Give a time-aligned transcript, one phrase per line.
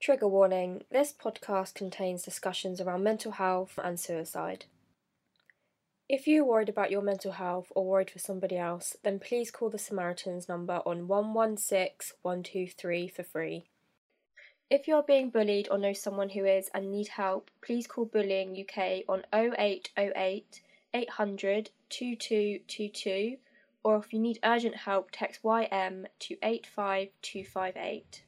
[0.00, 4.66] Trigger warning this podcast contains discussions around mental health and suicide.
[6.08, 9.50] If you are worried about your mental health or worried for somebody else, then please
[9.50, 13.64] call the Samaritans number on 116 123 for free.
[14.70, 18.04] If you are being bullied or know someone who is and need help, please call
[18.04, 20.62] Bullying UK on 0808
[20.94, 23.38] 800 2222
[23.82, 28.22] or if you need urgent help, text YM to 85258.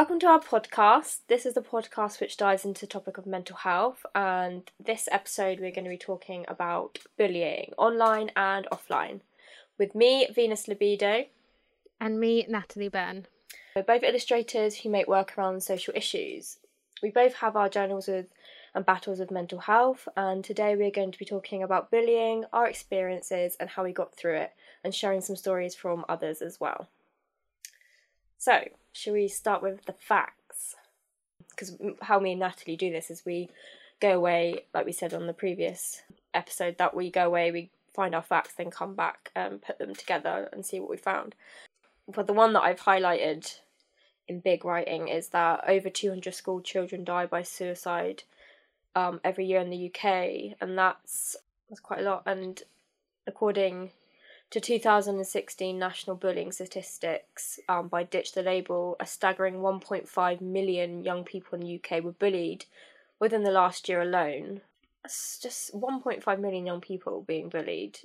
[0.00, 1.18] Welcome to our podcast.
[1.28, 5.60] This is the podcast which dives into the topic of mental health, and this episode
[5.60, 9.20] we're going to be talking about bullying, online and offline,
[9.76, 11.26] with me, Venus Libido,
[12.00, 13.26] and me, Natalie Byrne.
[13.76, 16.56] We're both illustrators who make work around social issues.
[17.02, 18.28] We both have our journals with
[18.74, 22.66] and battles with mental health, and today we're going to be talking about bullying, our
[22.66, 26.88] experiences, and how we got through it, and sharing some stories from others as well.
[28.40, 30.74] So, shall we start with the facts?
[31.50, 33.50] Because how me and Natalie do this is we
[34.00, 36.00] go away, like we said on the previous
[36.32, 39.94] episode, that we go away, we find our facts, then come back and put them
[39.94, 41.34] together and see what we found.
[42.08, 43.58] But the one that I've highlighted
[44.26, 48.22] in big writing is that over 200 school children die by suicide
[48.96, 51.36] um, every year in the UK, and that's
[51.68, 52.22] that's quite a lot.
[52.24, 52.62] And
[53.26, 53.90] according
[54.50, 61.24] to 2016 national bullying statistics um, by Ditch the Label, a staggering 1.5 million young
[61.24, 62.64] people in the UK were bullied
[63.20, 64.60] within the last year alone.
[65.02, 68.00] That's just 1.5 million young people being bullied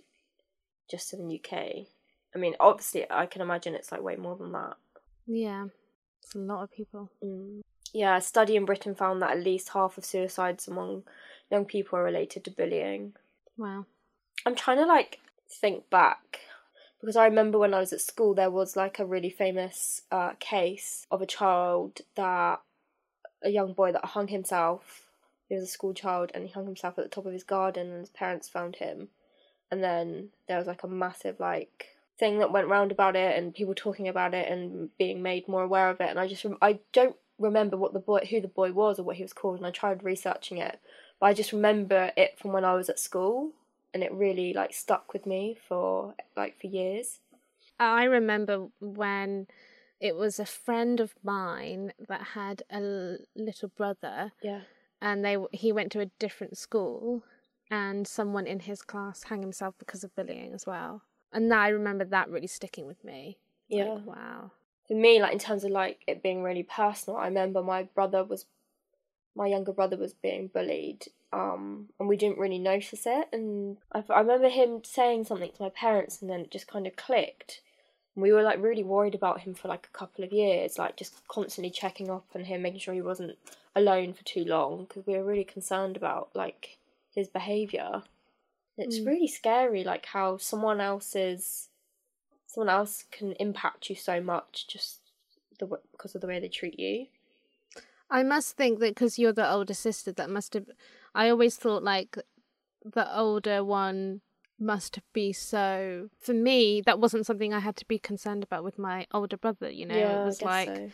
[0.90, 1.88] just in the UK.
[2.34, 4.76] I mean, obviously, I can imagine it's like way more than that.
[5.26, 5.66] Yeah,
[6.22, 7.10] it's a lot of people.
[7.24, 7.62] Mm.
[7.92, 11.04] Yeah, a study in Britain found that at least half of suicides among
[11.50, 13.14] young people are related to bullying.
[13.58, 13.86] Wow.
[14.46, 16.42] I'm trying to like think back
[17.00, 20.32] because I remember when I was at school there was like a really famous uh,
[20.40, 22.62] case of a child that
[23.46, 25.04] a young boy that hung himself.
[25.48, 27.92] He was a school child and he hung himself at the top of his garden
[27.92, 29.10] and his parents found him.
[29.72, 33.54] And then there was like a massive like thing that went round about it and
[33.54, 36.80] people talking about it and being made more aware of it and I just I
[36.94, 39.68] don't remember what the boy who the boy was or what he was called and
[39.68, 40.80] I tried researching it
[41.20, 43.52] but I just remember it from when I was at school
[43.96, 47.22] and it really like stuck with me for like for years.
[47.80, 49.48] I remember when
[50.02, 54.34] it was a friend of mine that had a little brother.
[54.44, 54.62] Yeah.
[55.02, 57.24] And they he went to a different school
[57.72, 61.04] and someone in his class hung himself because of bullying as well.
[61.32, 63.38] And I remember that really sticking with me.
[63.70, 63.86] Yeah.
[63.86, 64.52] Like, wow.
[64.90, 68.26] For me, like in terms of like it being really personal, I remember my brother
[68.26, 68.46] was
[69.36, 73.28] my younger brother was being bullied um, and we didn't really notice it.
[73.34, 76.88] And I, I remember him saying something to my parents, and then it just kind
[76.88, 77.62] of clicked.
[78.16, 80.96] And we were like really worried about him for like a couple of years, like
[80.96, 83.38] just constantly checking up on him, making sure he wasn't
[83.76, 86.78] alone for too long, because we were really concerned about like
[87.14, 88.04] his behavior.
[88.78, 89.08] It's mm.
[89.08, 91.68] really scary, like how someone else's
[92.48, 95.00] someone else can impact you so much just
[95.60, 97.08] the because of the way they treat you.
[98.10, 100.68] I must think that because you're the older sister, that must have.
[101.16, 102.18] I always thought like
[102.84, 104.22] the older one
[104.60, 106.10] must be so.
[106.20, 109.70] For me, that wasn't something I had to be concerned about with my older brother.
[109.70, 110.68] You know, yeah, it was like.
[110.68, 110.92] So.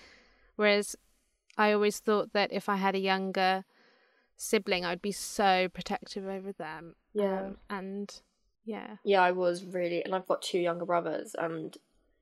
[0.55, 0.95] Whereas,
[1.57, 3.65] I always thought that if I had a younger
[4.37, 6.95] sibling, I'd be so protective over them.
[7.13, 8.21] Yeah, um, and
[8.63, 11.75] yeah, yeah, I was really, and I've got two younger brothers, and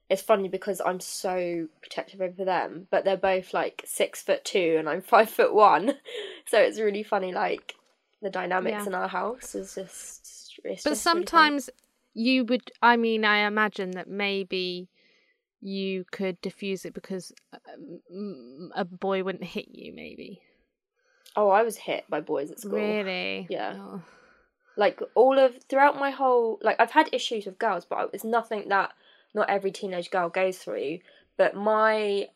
[0.09, 4.75] it's funny because I'm so protective over them, but they're both like six foot two
[4.79, 5.95] and I'm five foot one,
[6.47, 7.33] so it's really funny.
[7.33, 7.75] Like
[8.21, 8.87] the dynamics yeah.
[8.87, 10.59] in our house is just.
[10.63, 11.77] but just sometimes really
[12.13, 12.71] you would.
[12.81, 14.89] I mean, I imagine that maybe
[15.61, 19.93] you could diffuse it because um, a boy wouldn't hit you.
[19.93, 20.41] Maybe.
[21.35, 22.79] Oh, I was hit by boys at school.
[22.79, 23.47] Really?
[23.49, 23.75] Yeah.
[23.77, 24.01] Oh.
[24.75, 28.69] Like all of throughout my whole like I've had issues with girls, but it's nothing
[28.69, 28.91] that
[29.33, 30.99] not every teenage girl goes through.
[31.37, 32.27] But my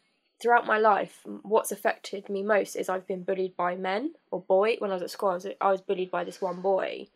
[0.43, 4.75] throughout my life, what's affected me most is I've been bullied by men or boy.
[4.79, 7.07] When I was at school, I was, I was bullied by this one boy,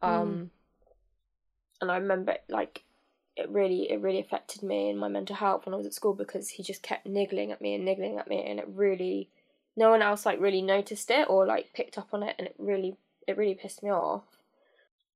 [0.00, 0.48] um, mm.
[1.82, 2.82] and I remember like
[3.36, 6.14] it really it really affected me and my mental health when I was at school
[6.14, 9.28] because he just kept niggling at me and niggling at me, and it really
[9.76, 12.54] no one else like really noticed it or like picked up on it, and it
[12.58, 12.96] really
[13.28, 14.24] it really pissed me off.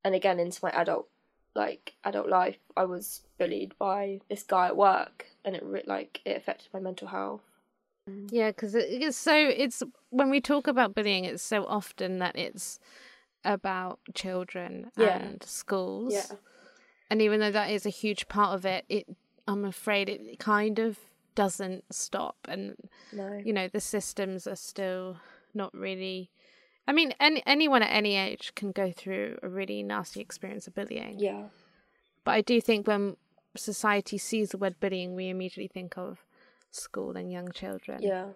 [0.05, 1.09] And again, into my adult
[1.59, 6.37] like adult life, I was bullied by this guy at work, and it like it
[6.37, 7.43] affected my mental health.
[8.31, 12.81] Yeah, because it's so it's when we talk about bullying, it's so often that it's
[13.45, 15.19] about children Yeah.
[15.19, 16.15] and schools.
[16.15, 16.37] Yeah.
[17.11, 19.07] And even though that is a huge part of it, it
[19.47, 20.99] I'm afraid it kind of
[21.35, 22.75] doesn't stop and
[23.13, 23.41] No.
[23.45, 25.19] you know the systems are still
[25.55, 26.31] not really
[26.89, 30.75] I mean any anyone at any age can go through a really nasty experience of
[30.75, 31.19] bullying.
[31.19, 31.45] Yeah.
[32.25, 33.19] But I do think when
[33.55, 36.25] society sees the word bullying we immediately think of
[36.71, 38.01] school and young children.
[38.03, 38.29] Yeah.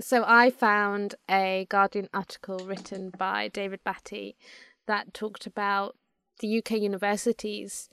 [0.00, 4.34] So I found a Guardian article written by David Batty
[4.86, 5.96] that talked about
[6.40, 7.90] the UK universities.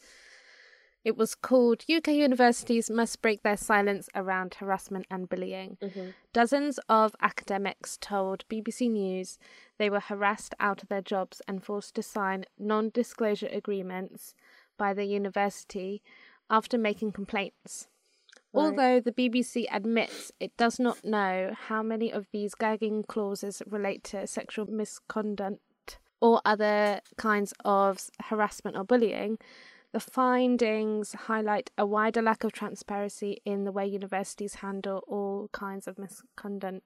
[1.04, 5.78] It was called UK Universities Must Break Their Silence Around Harassment and Bullying.
[5.82, 9.38] hmm Dozens of academics told BBC News
[9.78, 14.34] they were harassed out of their jobs and forced to sign non disclosure agreements
[14.78, 16.02] by the university
[16.50, 17.88] after making complaints.
[18.54, 18.64] Right.
[18.64, 24.04] Although the BBC admits it does not know how many of these gagging clauses relate
[24.06, 29.38] to sexual misconduct or other kinds of harassment or bullying,
[29.94, 35.88] the findings highlight a wider lack of transparency in the way universities handle all kinds
[35.88, 36.84] of misconduct.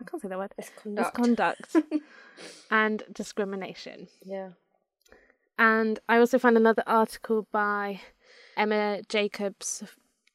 [0.00, 0.52] I can't say that word.
[0.58, 1.18] Misconduct.
[1.18, 1.76] Misconduct
[2.70, 4.08] and discrimination.
[4.24, 4.50] Yeah.
[5.58, 8.00] And I also found another article by
[8.56, 9.84] Emma Jacobs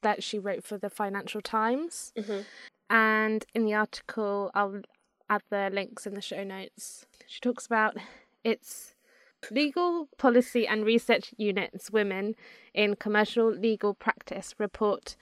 [0.02, 2.14] that she wrote for the Financial Times.
[2.18, 2.42] hmm
[2.90, 4.82] And in the article, I'll
[5.30, 7.06] add the links in the show notes.
[7.28, 7.98] She talks about
[8.44, 8.96] its
[9.52, 12.36] legal policy and research units women
[12.74, 15.16] in commercial legal practice report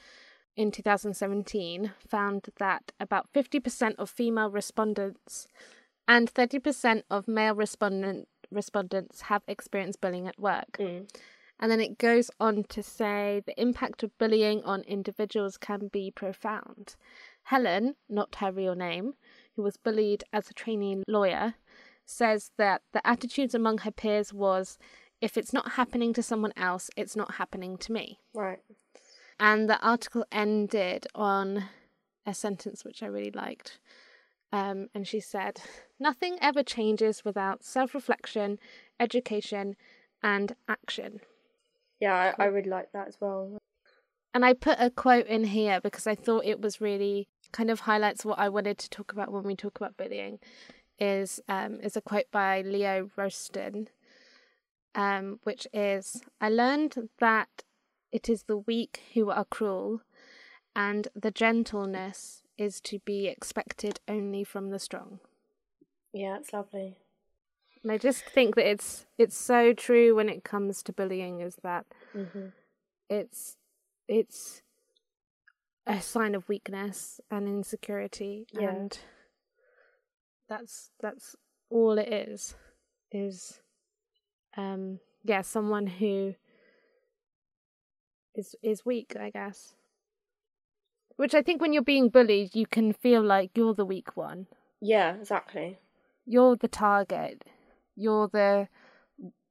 [0.56, 5.48] in 2017 found that about 50% of female respondents
[6.08, 10.78] and 30% of male respondent respondents have experienced bullying at work.
[10.80, 11.10] Mm.
[11.60, 16.12] And then it goes on to say the impact of bullying on individuals can be
[16.12, 16.96] profound.
[17.44, 19.14] Helen, not her real name,
[19.56, 21.56] who was bullied as a trainee lawyer,
[22.10, 24.78] says that the attitudes among her peers was
[25.22, 28.20] if it's not happening to someone else, it's not happening to me.
[28.34, 28.60] Right.
[29.40, 31.66] And the article ended on
[32.26, 33.80] a sentence which I really liked.
[34.52, 35.62] Um, and she said,
[36.00, 38.60] Nothing ever changes without self reflection,
[39.00, 39.76] education,
[40.24, 41.20] and action.
[42.00, 43.58] Yeah, I, I really like that as well.
[44.34, 47.82] And I put a quote in here because I thought it was really kind of
[47.82, 50.40] highlights what I wanted to talk about when we talk about bullying.
[51.00, 53.88] Is um is a quote by Leo Rosten,
[54.96, 57.64] um, which is I learned that
[58.12, 60.02] it is the weak who are cruel,
[60.76, 65.20] and the gentleness is to be expected only from the strong.
[66.14, 66.98] Yeah, it's lovely.
[67.84, 71.58] And I just think that it's it's so true when it comes to bullying is
[71.64, 72.48] that hmm
[73.10, 73.56] it's
[74.08, 74.62] it's
[75.86, 78.70] a sign of weakness and insecurity Yeah.
[78.72, 79.00] and
[80.50, 81.36] that's that's
[81.70, 82.56] all it is
[83.12, 83.62] is
[84.56, 86.34] um yeah someone who
[88.36, 89.74] is is weak i guess.
[91.16, 94.48] Which i think when you're being bullied you can feel like you're the weak one.
[94.80, 95.80] Yeah, exactly.
[96.26, 97.44] you're the target.
[97.96, 98.68] You're the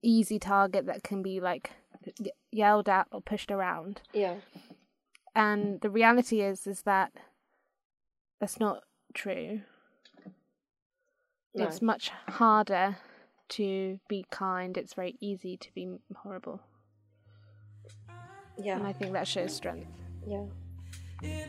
[0.03, 1.73] easy target that can be like
[2.53, 4.03] yelled at or pushed around.
[4.13, 4.37] Yeah.
[5.35, 7.13] and the reality is is that
[8.41, 8.83] that's not
[9.15, 9.63] true
[11.57, 11.65] No.
[11.67, 12.97] it's much harder
[13.49, 16.61] to be kind it's very easy to be horrible
[18.59, 18.77] Yeah.
[18.77, 19.89] and i think that shows strength
[20.27, 20.47] Yeah.
[21.23, 21.49] it.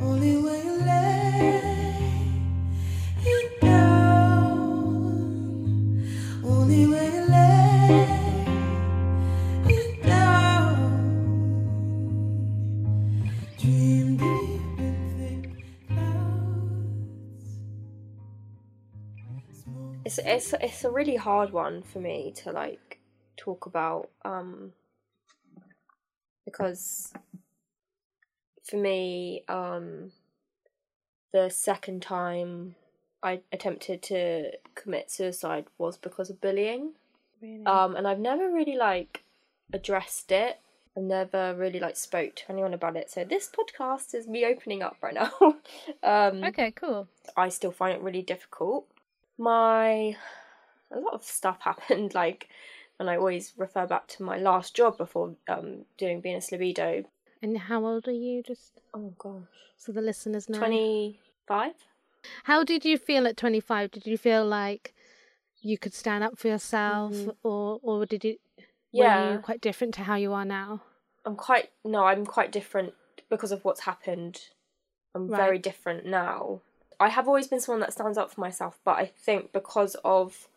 [0.00, 1.77] Only when you lay
[20.28, 23.00] It's it's a really hard one for me to like
[23.36, 24.72] talk about um
[26.44, 27.12] because
[28.68, 30.10] for me um
[31.32, 32.74] the second time
[33.22, 36.92] I attempted to commit suicide was because of bullying.
[37.40, 39.24] really Um and I've never really like
[39.72, 40.58] addressed it.
[40.96, 43.10] I've never really like spoke to anyone about it.
[43.10, 45.32] So this podcast is me opening up right now.
[46.02, 48.86] um okay cool I still find it really difficult.
[49.38, 50.16] My
[50.90, 52.48] a lot of stuff happened, like,
[52.98, 57.04] and I always refer back to my last job before um doing Venus Libido.
[57.40, 59.42] and how old are you just Oh gosh,
[59.76, 61.74] so the listeners know twenty five.
[62.44, 64.92] how did you feel at 25 did you feel like
[65.60, 67.36] you could stand up for yourself Mhm.
[67.42, 68.64] or or did you were
[69.04, 70.82] Yeah, you quite different to how you are now
[71.24, 72.94] I'm quite no, I'm quite different
[73.28, 74.48] because of what's happened.
[75.14, 75.36] I'm Right.
[75.36, 76.62] very different now.
[77.00, 80.48] I have always been someone that stands up for myself, but I think because of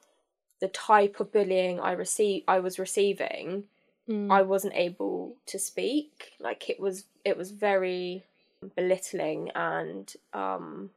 [0.60, 3.66] the type of bullying I receive I was receiving,
[4.10, 4.32] Mm.
[4.32, 6.34] I wasn't able to speak.
[6.40, 8.24] Like it was it was very
[8.76, 10.92] belittling and um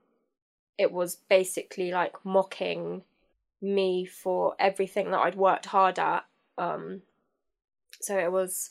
[0.76, 3.02] it was basically like mocking
[3.62, 6.24] me for everything that I'd worked hard at.
[6.58, 7.02] Um
[8.00, 8.70] so it was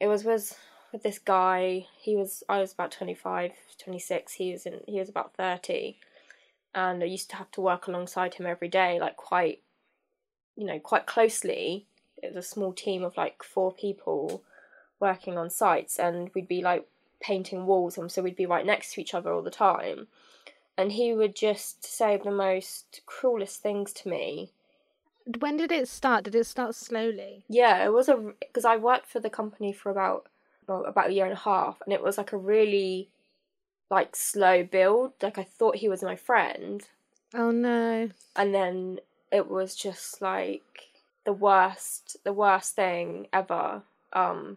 [0.00, 0.58] it was with
[0.92, 1.86] with this guy.
[1.98, 4.32] He was I was about 25, 26.
[4.34, 5.96] He was in he was about 30
[6.74, 9.60] and I used to have to work alongside him every day like quite
[10.56, 11.86] you know quite closely
[12.22, 14.42] it was a small team of like four people
[15.00, 16.86] working on sites and we'd be like
[17.20, 20.06] painting walls and so we'd be right next to each other all the time
[20.78, 24.50] and he would just say the most cruelest things to me
[25.40, 26.24] When did it start?
[26.24, 27.44] Did it start slowly?
[27.48, 30.26] yeah it was a because i worked for the company for about
[30.66, 33.08] well, about a year and a half and it was like a really
[33.90, 36.82] like slow build like i thought he was my friend
[37.34, 38.10] Oh no.
[38.36, 38.98] and then
[39.30, 40.90] it was just like
[41.24, 44.56] the worst the worst thing ever um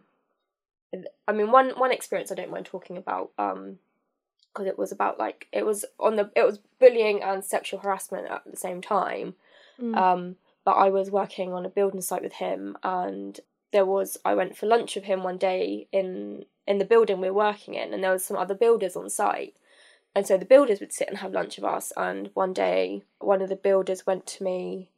[1.28, 3.78] i mean one one experience i don't mind talking about um
[4.52, 8.30] because it was about like it was on the it was bullying and sexual harassment
[8.30, 9.34] at the same time
[9.78, 9.94] Mm.
[9.94, 13.38] um but i was working on a building site with him and
[13.76, 17.28] there was i went for lunch with him one day in in the building we
[17.28, 19.54] were working in and there was some other builders on site
[20.14, 23.42] and so the builders would sit and have lunch with us and one day one
[23.42, 24.88] of the builders went to me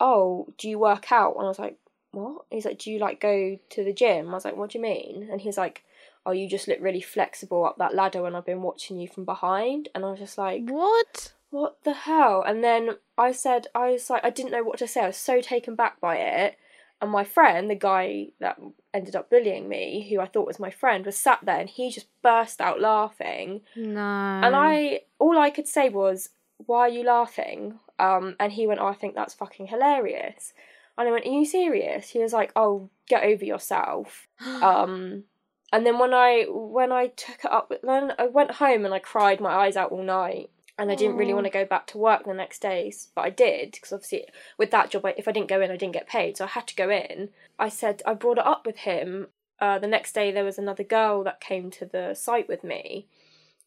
[0.00, 1.78] oh do you work out and i was like
[2.10, 4.78] what he's like do you like go to the gym i was like what do
[4.78, 5.84] you mean and he's like
[6.24, 9.24] oh you just look really flexible up that ladder and i've been watching you from
[9.24, 11.32] behind and i was just like what?
[11.50, 12.42] what the hell?
[12.46, 15.02] And then I said, I was like, I didn't know what to say.
[15.02, 16.58] I was so taken back by it.
[17.00, 18.58] And my friend, the guy that
[18.94, 21.90] ended up bullying me, who I thought was my friend, was sat there and he
[21.90, 23.60] just burst out laughing.
[23.74, 24.00] No.
[24.00, 27.78] And I, all I could say was, why are you laughing?
[27.98, 30.54] Um, and he went, oh, I think that's fucking hilarious.
[30.96, 32.10] And I went, are you serious?
[32.10, 34.26] He was like, oh, get over yourself.
[34.62, 35.24] Um,
[35.72, 39.00] and then when I when I took it up, then I went home and I
[39.00, 40.48] cried my eyes out all night.
[40.78, 43.30] And I didn't really want to go back to work the next days, but I
[43.30, 44.26] did because obviously
[44.58, 46.48] with that job, I- if I didn't go in, I didn't get paid, so I
[46.48, 47.30] had to go in.
[47.58, 49.28] I said I brought it up with him.
[49.58, 53.06] Uh, the next day, there was another girl that came to the site with me,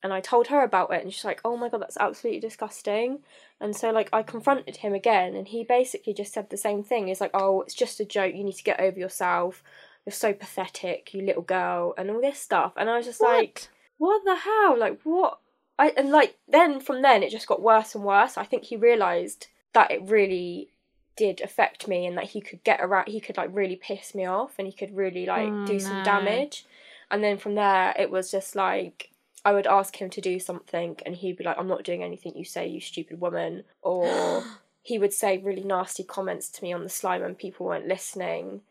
[0.04, 3.24] and I told her about it, and she's like, "Oh my god, that's absolutely disgusting."
[3.60, 7.08] And so like I confronted him again, and he basically just said the same thing.
[7.08, 8.36] He's like, "Oh, it's just a joke.
[8.36, 9.64] You need to get over yourself.
[10.06, 12.74] You're so pathetic, you little girl," and all this stuff.
[12.78, 14.24] And I was just like, What?
[14.24, 14.78] what the hell?
[14.78, 15.40] Like what?
[15.80, 18.38] I and like then from then it just got worse and worse.
[18.38, 20.70] I think he realized that it really
[21.16, 23.08] did affect me and that he could get around.
[23.08, 26.04] He could like really piss me off and he could really like Oh, do some
[26.04, 26.66] damage.
[27.10, 29.10] And then from there it was just like
[29.46, 32.34] I would ask him to do something and he'd be like, "I'm not doing anything
[32.36, 34.44] you say, you stupid woman," or
[34.84, 38.62] he would say really nasty comments to me on the sly and people weren't listening,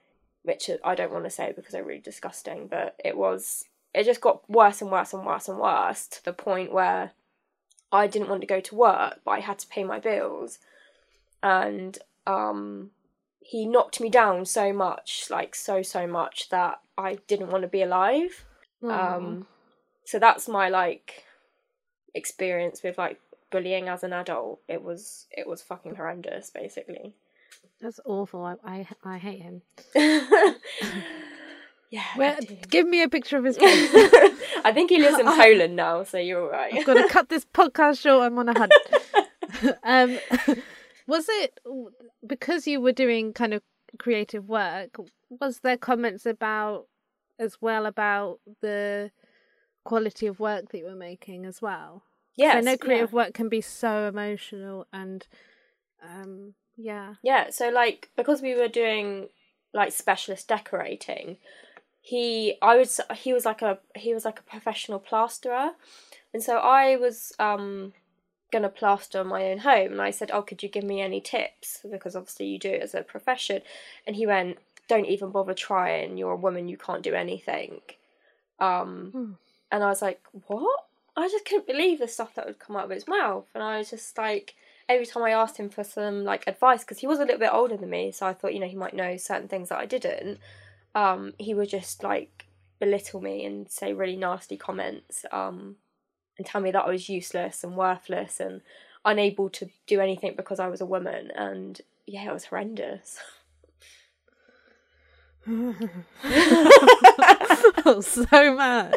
[0.42, 2.66] which I don't want to say because they're really disgusting.
[2.66, 3.64] But it was,
[3.98, 7.10] it just got worse and worse and worse and worse to the point where
[7.90, 10.60] I didn't want to go to work, but I had to pay my bills,
[11.42, 12.92] and um,
[13.40, 17.68] he knocked me down so much, like so so much that I didn't want to
[17.68, 18.44] be alive.
[18.84, 19.16] Aw.
[19.16, 19.48] Um,
[20.04, 21.24] so that's my like
[22.14, 24.60] experience with like bullying as an adult.
[24.68, 27.16] It was it was fucking horrendous, basically.
[27.80, 28.44] That's awful.
[28.44, 29.62] I, I I hate him.
[31.90, 32.04] yeah.
[32.16, 33.90] Where, give me a picture of his face.
[34.64, 36.74] I think he lives in Poland now, so you're all right.
[36.74, 38.24] I've got to cut this podcast short.
[38.24, 38.72] I'm on a hunt.
[39.82, 40.18] um,
[41.06, 41.58] was it
[42.26, 43.62] because you were doing kind of
[43.98, 44.96] creative work?
[45.30, 46.86] Was there comments about
[47.38, 49.10] as well about the
[49.84, 52.02] quality of work that you were making as well?
[52.36, 52.76] Yes, I know yeah.
[52.76, 55.26] creative work can be so emotional and
[56.02, 57.14] um, yeah.
[57.22, 59.28] Yeah, so like because we were doing
[59.74, 61.38] like specialist decorating,
[62.08, 65.72] he I was he was like a he was like a professional plasterer,
[66.32, 67.92] and so I was um
[68.50, 71.84] gonna plaster my own home, and I said, "Oh, could you give me any tips?"
[71.90, 73.60] Because obviously you do it as a profession,
[74.06, 74.56] and he went,
[74.88, 76.16] "Don't even bother trying.
[76.16, 76.70] You're a woman.
[76.70, 77.82] You can't do anything."
[78.58, 79.32] Um, Hmm.
[79.70, 82.84] and I was like, "What?" I just couldn't believe the stuff that would come out
[82.84, 84.54] of his mouth, and I was just like,
[84.88, 87.52] every time I asked him for some like advice, because he was a little bit
[87.52, 89.84] older than me, so I thought you know he might know certain things that I
[89.84, 90.38] didn't.
[90.98, 92.46] Um, he would just like
[92.80, 95.76] belittle me and say really nasty comments, um,
[96.36, 98.60] and tell me that I was useless and worthless and
[99.04, 103.18] unable to do anything because I was a woman, and yeah, it was horrendous.
[108.00, 108.94] so mad.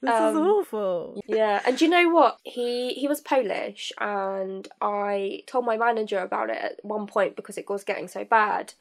[0.00, 1.22] This Um, is awful.
[1.26, 2.38] Yeah, and you know what?
[2.44, 7.58] He he was Polish, and I told my manager about it at one point because
[7.58, 8.74] it was getting so bad.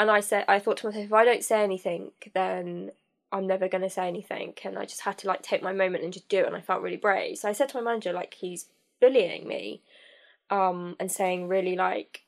[0.00, 2.92] And I said, I thought to myself, if I don't say anything, then
[3.30, 4.54] I'm never going to say anything.
[4.64, 6.46] And I just had to like take my moment and just do it.
[6.46, 7.36] And I felt really brave.
[7.36, 8.64] So I said to my manager, like, he's
[8.98, 9.82] bullying me,
[10.48, 12.22] um, and saying really like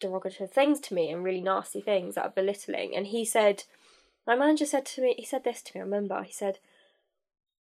[0.00, 2.96] derogative things to me and really nasty things that are belittling.
[2.96, 3.64] And he said,
[4.26, 5.82] my manager said to me, he said this to me.
[5.82, 6.60] I remember he said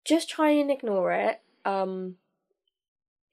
[0.05, 1.41] just try and ignore it.
[1.65, 2.19] Um,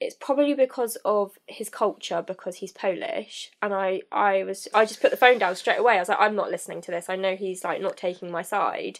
[0.03, 5.01] it's probably because of his culture, because he's Polish, and I, I was, I just
[5.01, 5.95] put the phone down straight away.
[5.95, 7.09] I was like, I'm not listening to this.
[7.09, 8.99] I know he's like not taking my side,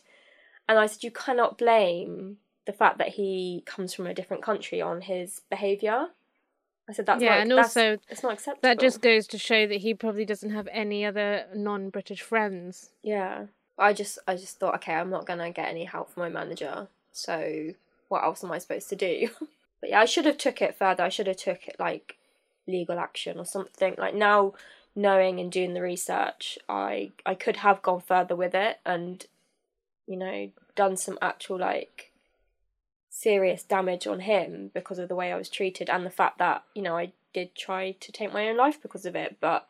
[0.68, 4.82] and I said, you cannot blame the fact that he comes from a different country
[4.82, 6.08] on his behaviour.
[6.88, 8.70] I said that's yeah, not, and that's- also it's not acceptable.
[8.70, 12.90] that just goes to show that he probably doesn't have any other non-British friends.
[13.02, 13.46] Yeah.
[13.78, 16.88] I just I just thought, okay, I'm not gonna get any help from my manager.
[17.12, 17.72] So
[18.10, 19.30] what else am I supposed to do?
[19.84, 21.04] but yeah, I should have took it further.
[21.04, 22.16] I should have took it like
[22.66, 23.96] legal action or something.
[23.98, 24.54] Like now
[24.96, 29.26] knowing and doing the research, I I could have gone further with it and
[30.08, 32.14] you know, done some actual like
[33.10, 36.64] serious damage on him because of the way I was treated and the fact that,
[36.74, 39.68] you know, I did try to take my own life because of it, but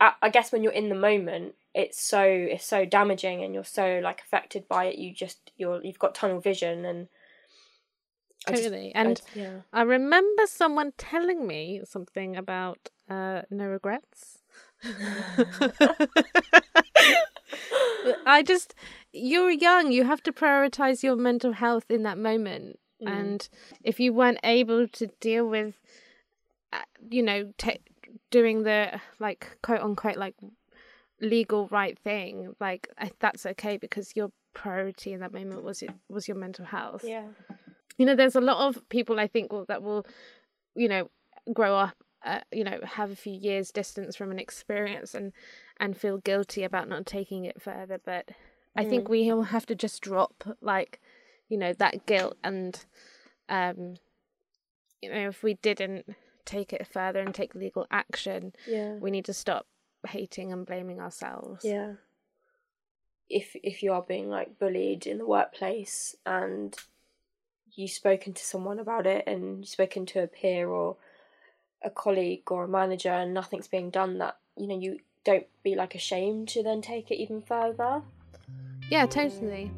[0.00, 3.62] I, I guess when you're in the moment, it's so it's so damaging and you're
[3.62, 4.98] so like affected by it.
[4.98, 7.06] You just you're you've got tunnel vision and
[8.46, 8.94] I just- Totally.
[8.94, 14.38] I- and yeah, I remember someone telling me something about uh, no regrets.
[18.26, 18.74] I just,
[19.12, 22.78] you're young, you have to prioritize your mental health in that moment.
[23.02, 23.08] Mm.
[23.20, 23.48] And
[23.84, 25.74] if you weren't able to deal with,
[26.72, 26.78] uh,
[27.10, 27.72] you know, ta
[28.30, 30.34] doing the like quote unquote like
[31.20, 32.88] legal right thing, like
[33.20, 37.24] that's okay because your priority in that moment was it was your mental health yeah,
[37.98, 40.06] you know there's a lot of people i think will, that will
[40.74, 41.10] you know
[41.52, 45.32] grow up uh, you know have a few years distance from an experience and
[45.80, 48.00] and feel guilty about not taking it further.
[48.04, 48.28] But
[48.76, 51.00] i think we all have to just drop like
[51.48, 52.84] you know that guilt and
[53.48, 53.96] um
[55.02, 56.06] you know if we didn't
[56.44, 59.66] take it further and take legal action yeah, we need to stop
[60.08, 61.64] hating and blaming ourselves.
[61.64, 61.94] Yeah.
[63.28, 66.76] If if you are being like bullied in the workplace and
[67.74, 70.96] you've spoken to someone about it and you've spoken to a peer or
[71.82, 75.74] a colleague or a manager and nothing's being done that you know you don't be
[75.74, 78.02] like ashamed to then take it even further?
[78.90, 79.70] Yeah totally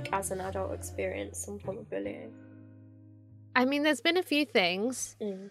[0.00, 2.32] like as an adult experienced some form of bullying
[3.54, 5.50] i mean there's been a few things mm.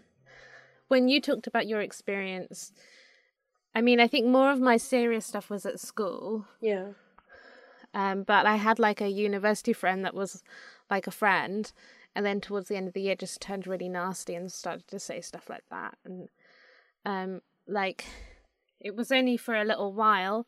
[0.87, 2.71] when you talked about your experience,
[3.75, 6.45] I mean, I think more of my serious stuff was at school.
[6.59, 6.87] yeah
[7.93, 10.43] Um, but I had like a university friend that was
[10.89, 11.71] like a friend,
[12.15, 14.99] and then towards the end of the year, just turned really nasty and started to
[14.99, 15.97] say stuff like that.
[16.03, 16.29] And
[17.05, 18.05] um, like,
[18.79, 20.47] it was only for a little while,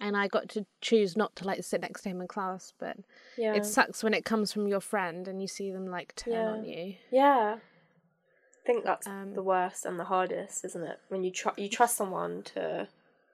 [0.00, 2.72] and I got to choose not to like sit next to him in class.
[2.78, 2.96] But
[3.36, 6.32] yeah it sucks when it comes from your friend and you see them like turn
[6.34, 6.48] Yeah.
[6.50, 6.94] on you.
[7.10, 7.56] Yeah.
[7.58, 10.98] I think that's Um, the worst and the hardest, isn't it?
[11.08, 12.88] When you tr- you trust someone to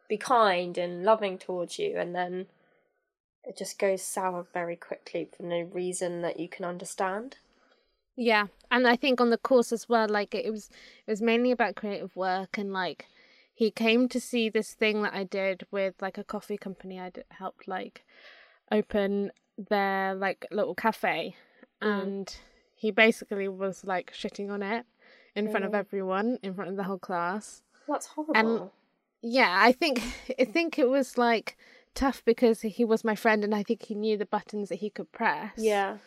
[0.09, 2.49] be kind and loving towards you, and then
[3.45, 7.39] it just goes sour very quickly for no reason that you can understand.
[8.15, 10.69] Yeah, and I think on the course as well, like it was
[11.07, 13.07] it was mainly about creative work and like
[13.63, 17.23] he came to see this thing that I did with like a coffee company I'd
[17.41, 17.97] helped like
[18.71, 19.31] open
[19.71, 21.37] their like little cafe
[21.83, 22.03] Mm.
[22.03, 22.37] and
[22.77, 24.85] he basically was like shitting on it
[25.35, 25.79] in front of Oh.
[25.79, 27.63] everyone, in front of the whole class.
[27.89, 28.37] That's horrible.
[28.37, 28.71] and
[29.21, 29.97] Yeah, I think
[30.39, 31.57] I think it was like
[31.95, 34.91] tough because he was my friend and I think he knew the buttons that he
[34.91, 35.99] could press yeah.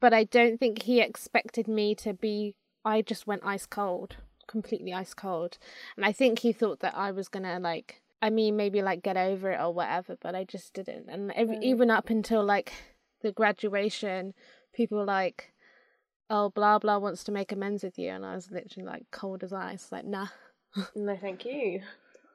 [0.00, 2.54] but I don't think he expected me to be.
[2.84, 4.10] I just went ice cold,
[4.48, 5.58] completely ice cold,
[5.96, 8.02] and I think he thought that I was gonna like.
[8.20, 11.08] I mean, maybe like get over it or whatever, but I just didn't.
[11.08, 11.62] And ev- Right.
[11.62, 12.72] even up until like
[13.22, 14.34] the graduation,
[14.72, 15.52] people were like,
[16.28, 19.44] "Oh, blah blah wants to make amends with you," and I was literally like cold
[19.44, 20.26] as ice, like, "Nah,
[20.96, 21.82] No, thank you.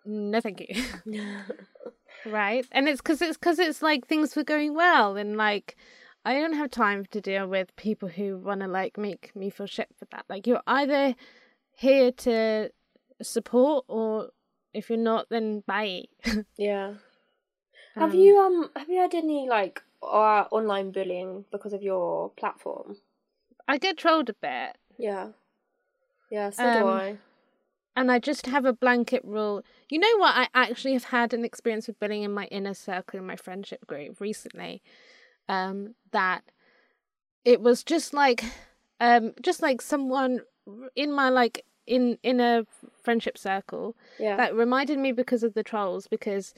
[0.06, 0.84] no, thank you."
[2.26, 2.65] right?
[2.71, 5.76] And it's because it's because it's like things were going well, and like
[6.26, 9.65] I don't have time to deal with people who want to like make me feel
[9.67, 10.26] shit for that.
[10.30, 11.15] Like you're either
[11.75, 12.71] here to
[13.21, 14.29] support, or
[14.73, 16.05] if you're not, then bye.
[16.57, 16.95] Yeah.
[17.95, 22.29] Have Um, you um have you had any like uh, online bullying because of your
[22.31, 22.97] platform?
[23.67, 25.29] I get trolled a bit, Yeah.
[26.29, 27.17] Yeah, so do Um, I.
[27.95, 29.63] and I just have a blanket rule.
[29.89, 30.36] You know what?
[30.36, 33.86] I actually have had an experience with bullying in my inner circle in my friendship
[33.86, 34.81] group recently.
[35.47, 36.43] Um, that
[37.45, 38.43] it was just like,
[38.99, 40.41] um, just like someone
[40.95, 42.65] in my like in in a
[43.04, 44.38] friendship circle Yeah.
[44.38, 46.54] that reminded me because of the trolls because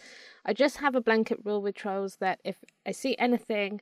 [0.46, 3.82] I just have a blanket rule with trolls that if I see anything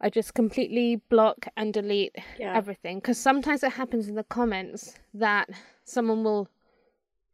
[0.00, 2.54] I just completely block and delete yeah.
[2.56, 5.48] everything because sometimes it happens in the comments that
[5.84, 6.48] someone will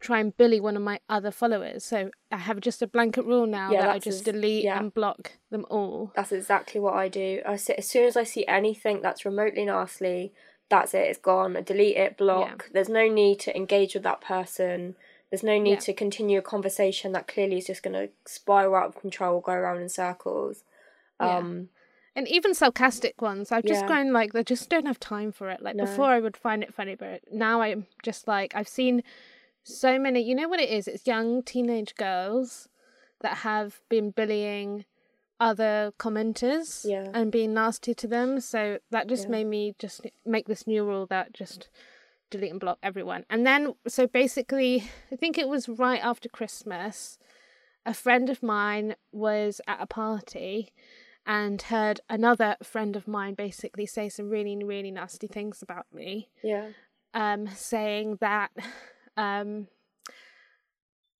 [0.00, 3.46] try and bully one of my other followers so I have just a blanket rule
[3.46, 4.78] now Yeah, that I just delete yeah.
[4.78, 7.40] and block them all That's exactly what I do.
[7.46, 10.32] I as soon as I see anything that's remotely nasty,
[10.68, 11.06] that's it.
[11.08, 11.56] It's gone.
[11.56, 12.16] I delete it.
[12.16, 12.70] Block.
[12.72, 14.96] There's no need to engage with that person.
[15.30, 15.78] There's no need Yeah.
[15.80, 19.52] to continue a conversation that clearly is just going to spiral out of control, go
[19.52, 20.64] around in circles.
[21.20, 21.38] Yeah.
[21.38, 21.68] Um,
[22.16, 23.88] and even sarcastic ones I've just Yeah.
[23.88, 25.84] gone like I just don't have time for it like No.
[25.84, 29.02] before I would find it funny but now I'm just like I've seen
[29.64, 32.68] so many you know what it is it's young teenage girls
[33.20, 34.84] that have been bullying
[35.40, 37.10] other commenters Yeah.
[37.12, 39.30] and being nasty to them so that just Yeah.
[39.30, 41.68] made me just make this new rule that just
[42.30, 47.18] delete and block everyone and then so basically I think it was right after Christmas
[47.86, 50.72] a friend of mine was at a party
[51.26, 56.28] and heard another friend of mine basically say some really really nasty things about me
[56.42, 56.68] yeah.
[57.12, 58.50] um saying that
[59.16, 59.68] um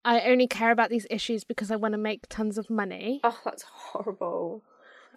[0.04, 3.38] I only care about these issues because I want to make tons of money Oh,
[3.44, 4.62] that's horrible.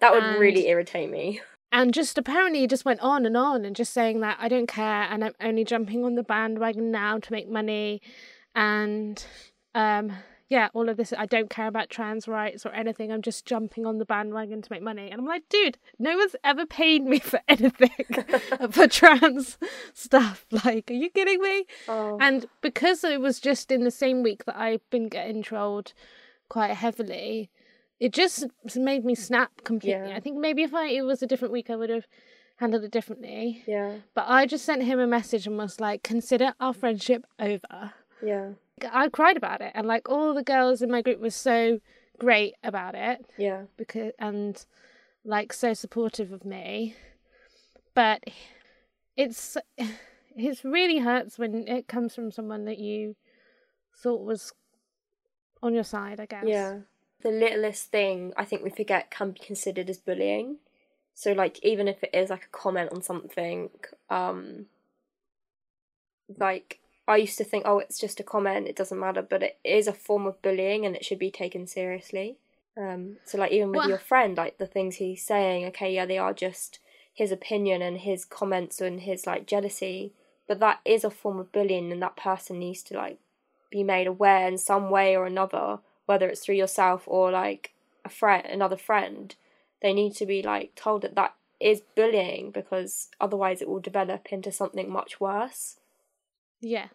[0.00, 1.40] That would And- really irritate me.
[1.70, 5.02] and just apparently just went on and on and just saying that I don't care
[5.10, 8.00] and I'm only jumping on the bandwagon now to make money
[8.54, 9.22] and
[9.74, 10.12] um
[10.48, 13.84] yeah all of this I don't care about trans rights or anything I'm just jumping
[13.86, 17.18] on the bandwagon to make money and I'm like dude no one's ever paid me
[17.18, 18.06] for anything
[18.70, 19.58] for trans
[19.94, 24.22] stuff like are you kidding me Oh, and because it was just in the same
[24.22, 25.92] week that I've been getting trolled
[26.48, 27.50] quite heavily,
[28.00, 30.08] it just made me snap completely.
[30.08, 30.16] Yeah.
[30.16, 32.06] I think maybe if I it was a different week, I would have
[32.56, 33.62] handled it differently.
[33.66, 33.96] yeah.
[34.14, 38.50] But I just sent him a message and was like, "Consider our friendship over." Yeah.
[38.84, 41.80] I cried about it, and like all the girls in my group were so
[42.18, 43.64] great about it Yeah.
[43.76, 44.64] because and
[45.24, 46.96] like so supportive of me
[47.94, 48.24] but
[49.16, 49.56] it's
[50.36, 53.14] it really hurts when it comes from someone that you
[53.96, 54.52] thought was
[55.62, 56.78] on your side i guess Yeah.
[57.22, 60.58] The littlest thing I think we forget can be considered as bullying.
[61.14, 63.70] So like even if it is like a comment on something,
[64.08, 64.66] um
[66.38, 66.78] like
[67.08, 69.88] I used to think, oh, it's just a comment, it doesn't matter, but it is
[69.88, 72.36] a form of bullying and it should be taken seriously.
[72.76, 76.06] Um so like even with Well- your friend, like the things he's saying, okay, yeah,
[76.06, 76.78] they are just
[77.12, 80.12] his opinion and his comments and his like jealousy,
[80.46, 83.18] but that is a form of bullying and that person needs to like
[83.70, 87.72] be made aware in some way or another, whether it's through yourself or like
[88.04, 89.34] a friend, another friend.
[89.82, 94.32] They need to be like told that that is bullying because otherwise it will develop
[94.32, 95.76] into something much worse.
[96.60, 96.88] yeah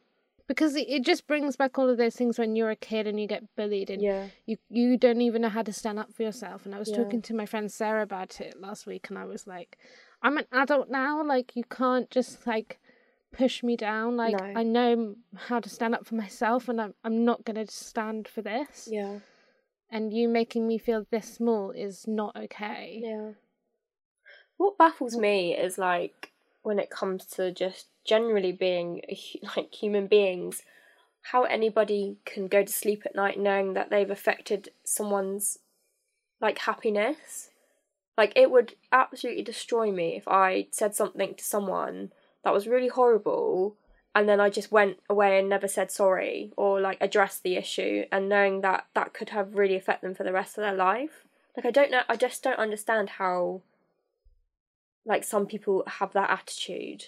[0.48, 3.20] because it, it just brings back all of those things when you're a kid and
[3.20, 6.24] you get bullied and Yeah, you you don't even know how to stand up for
[6.24, 6.98] yourself and i was Yeah.
[6.98, 9.78] talking to my friend sarah about it last week and i was like
[10.22, 12.80] i'm an adult now like you can't just like
[13.32, 14.52] push me down like No.
[14.56, 18.28] i know how to stand up for myself and i'm, I'm not going to stand
[18.28, 19.20] for this yeah,
[19.90, 23.32] and you making me feel this small is not okay yeah.
[24.58, 26.32] What baffles me is like
[26.64, 29.02] when it comes to just generally being
[29.56, 30.64] like human beings,
[31.32, 35.60] how anybody can go to sleep at night knowing that they've affected someone's
[36.42, 37.50] like happiness.
[38.18, 42.12] Like it would absolutely destroy me if I said something to someone
[42.44, 43.76] that was really horrible
[44.14, 48.04] and then I just went away and never said sorry or like addressed the issue
[48.12, 51.26] and knowing that that could have really affect them for the rest of their life.
[51.58, 53.62] Like I don't know I just don't understand how
[55.06, 57.06] like some people have that attitude.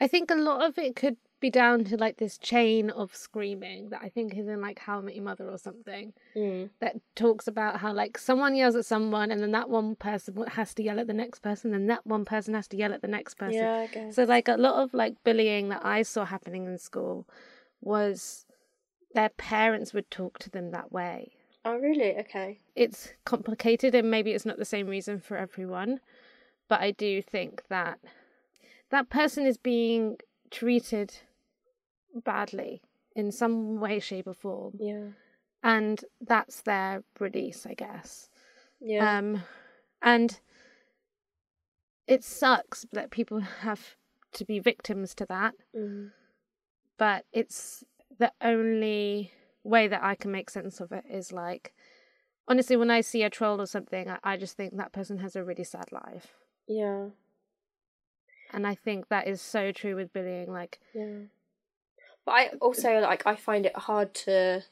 [0.00, 3.90] i think a lot of it could be down to like this chain of screaming
[3.90, 6.70] that i think is in like how i met your mother or something Mm.
[6.80, 10.74] that talks about how like someone yells at someone and then that one person has
[10.74, 13.08] to yell at the next person and that one person has to yell at the
[13.08, 14.14] next person Yeah, I guess.
[14.14, 17.26] so like a lot of like bullying that i saw happening in school
[17.80, 18.46] was
[19.14, 21.32] their parents would talk to them that way
[21.64, 22.16] Oh, really?
[22.18, 22.60] Okay.
[22.76, 26.00] It's complicated and maybe it's not the same reason for everyone,
[26.68, 27.98] but I do think that
[28.90, 30.16] that person is being
[30.50, 31.14] treated
[32.24, 32.82] badly
[33.14, 35.08] in some way, shape, or form, Yeah.
[35.62, 38.28] and that's their release, I guess.
[38.80, 39.18] Yeah.
[39.18, 39.42] Um,
[40.00, 40.40] and
[42.06, 43.96] it sucks that people have
[44.32, 46.12] to be victims to that, Mm.
[46.96, 47.84] but it's
[48.18, 49.32] the only
[49.64, 51.74] way that I can make sense of it is like,
[52.46, 55.36] honestly, when I see a troll or something, I, I just think that person has
[55.36, 56.34] a really sad life.
[56.68, 57.06] Yeah.
[58.52, 60.52] And I think that is so true with bullying.
[60.52, 61.26] Like, Yeah.
[62.24, 64.62] But I also like I find it hard to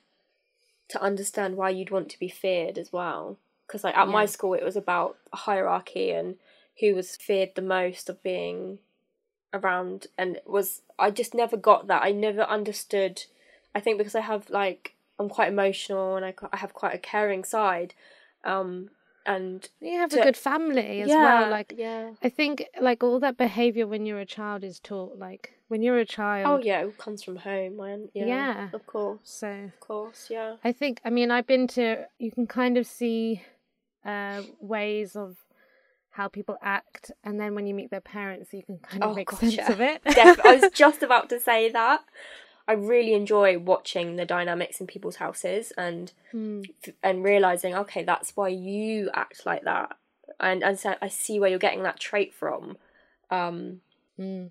[0.88, 3.38] to understand why you'd want to be feared as well.
[3.66, 6.36] Because like at my school, it was about hierarchy and
[6.80, 8.78] who was feared the most of being
[9.54, 12.02] around, and it was I just never got that.
[12.02, 13.24] I never understood.
[13.74, 16.98] I think because I have like I'm quite emotional and I I have quite a
[16.98, 17.94] caring side,
[18.44, 18.90] um,
[19.26, 21.50] and you have To- a good family as yeah, well.
[21.50, 22.12] Like, yeah.
[22.22, 25.18] I think like all that behavior when you're a child is taught.
[25.18, 26.46] Like when you're a child.
[26.60, 28.08] Oh yeah, it comes from home, man.
[28.14, 28.68] Yeah, Yeah.
[28.72, 30.56] of course, So of course, yeah.
[30.64, 33.42] I think I mean I've been to you can kind of see
[34.04, 35.36] uh ways of
[36.10, 39.14] how people act and then when you meet their parents you can kind of Oh,
[39.14, 39.70] make gosh, sense yeah.
[39.72, 40.02] of it.
[40.04, 42.00] Def- I was just about to say that.
[42.68, 46.62] I really enjoy watching the dynamics in people's houses and Hmm.
[47.02, 49.96] and realizing, okay, that's why you act like that,
[50.40, 52.76] and and so I see where you're getting that trait from.
[53.30, 53.80] Um,
[54.18, 54.50] Mm.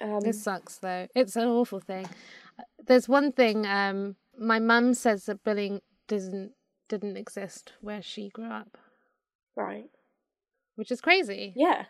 [0.00, 1.08] um, It sucks though.
[1.14, 2.08] It's an awful thing.
[2.86, 6.52] There's one thing um my mum says that bullying doesn't
[6.88, 8.76] didn't exist where she grew up,
[9.56, 9.88] right.
[10.76, 11.86] which is crazy, Yeah.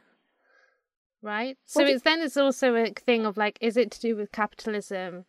[1.23, 1.59] right?
[1.65, 4.33] So What it's then it's also a thing of like is it to do with
[4.33, 5.25] capitalism?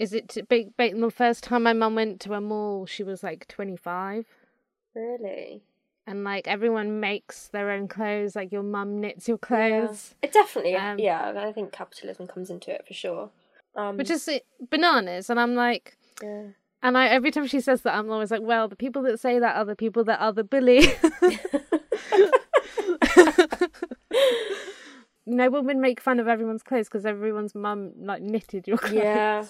[0.00, 3.02] Is it to be, be, the first time my mum went to a mall she
[3.02, 4.24] was like 25
[4.94, 5.62] Really.
[6.06, 10.74] and like everyone makes their own clothes like your mum knits your clothes It definitely.
[10.74, 11.34] Um, yeah.
[11.36, 13.28] I think capitalism comes into it for sure.
[13.76, 14.28] Um, which is
[14.68, 16.46] bananas and i'm like yeah.
[16.82, 19.38] and i every time she says that i'm always like well the people that say
[19.38, 20.80] that are the people that are the bully
[25.26, 28.94] no one would make fun of everyone's clothes because everyone's mum like knitted your clothes
[28.94, 29.44] yeah.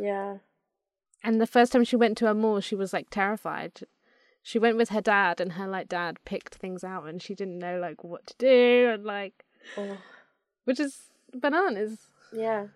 [0.00, 0.38] Yeah.
[1.22, 3.80] and the first time she went to a mall she was like terrified
[4.42, 7.58] she went with her dad and her like dad picked things out and she didn't
[7.58, 9.44] know like what to do and like
[9.76, 9.98] Oh,
[10.64, 11.02] which is
[11.34, 11.98] bananas
[12.32, 12.66] yeah.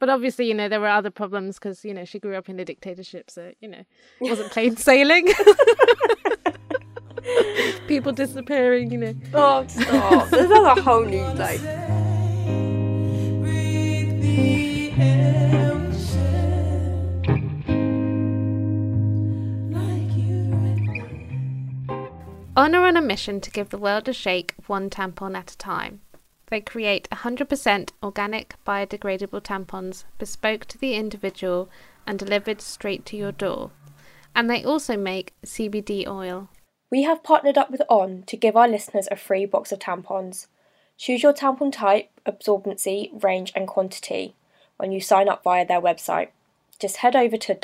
[0.00, 2.60] But obviously, you know, there were other problems because, you know, she grew up in
[2.60, 3.78] a dictatorship, so, you know,
[4.20, 5.26] it wasn't plain sailing.
[7.88, 9.14] People disappearing, you know.
[9.34, 10.28] Oh, stop.
[10.30, 11.60] There's a whole new like.
[22.68, 25.56] Ohne are on a mission to give the world a shake one tampon at a
[25.56, 26.02] time.
[26.48, 31.70] They create 100% organic, biodegradable tampons bespoke to the individual
[32.06, 33.70] and delivered straight to your door.
[34.34, 36.50] And they also make CBD oil.
[36.90, 40.48] We have partnered up with Ohne to give our listeners a free box of tampons.
[40.98, 44.34] Choose your tampon type, absorbency, range, and quantity
[44.76, 46.28] when you sign up via their website.
[46.78, 47.54] Just head over to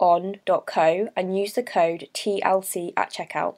[0.00, 3.56] www.ohne.co and use the code TLC at checkout.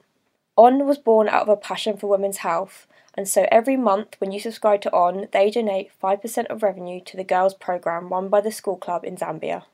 [0.59, 4.33] Ohne was born out of a passion for women's health, and so every month when
[4.33, 8.41] you subscribe to Ohne, they donate 5% of revenue to the girls' program run by
[8.41, 9.65] the school club in Zambia.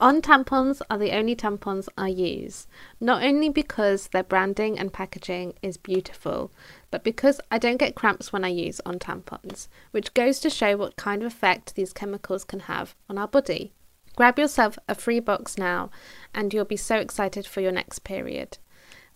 [0.00, 2.66] Ohne tampons are the only tampons I use,
[3.00, 6.50] not only because their branding and packaging is beautiful,
[6.90, 10.78] but because I don't get cramps when I use Ohne tampons, which goes to show
[10.78, 13.74] what kind of effect these chemicals can have on our body.
[14.20, 15.88] Grab yourself a free box now,
[16.34, 18.58] and you'll be so excited for your next period.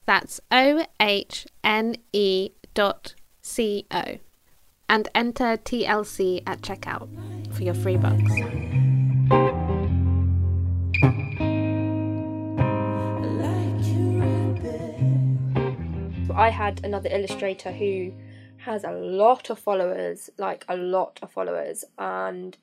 [0.06, 4.02] That's O H N E dot C O.
[4.88, 7.10] And enter TLC at checkout
[7.54, 8.22] for your free box.
[16.34, 18.10] I had another illustrator who
[18.56, 22.56] has a lot of followers, like a lot of followers, and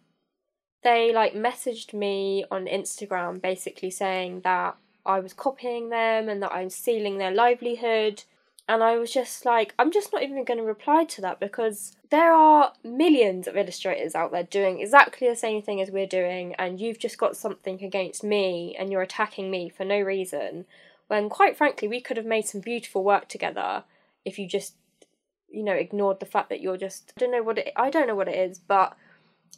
[0.84, 6.54] they like messaged me on Instagram basically saying that I was copying them and that
[6.54, 8.24] I'm stealing their livelihood.
[8.68, 11.98] And I was just like, I'm just not even going to reply to that because
[12.10, 16.56] there are millions of illustrators out there doing exactly the same thing as we're doing,
[16.56, 20.66] and you've just got something against me and you're attacking me for no reason.
[21.08, 23.84] When, quite frankly, we could have made some beautiful work together
[24.24, 24.76] if you just,
[25.50, 27.12] you know, ignored the fact that you're just.
[27.18, 27.74] I don't know what it.
[27.76, 28.96] I don't know what it is, but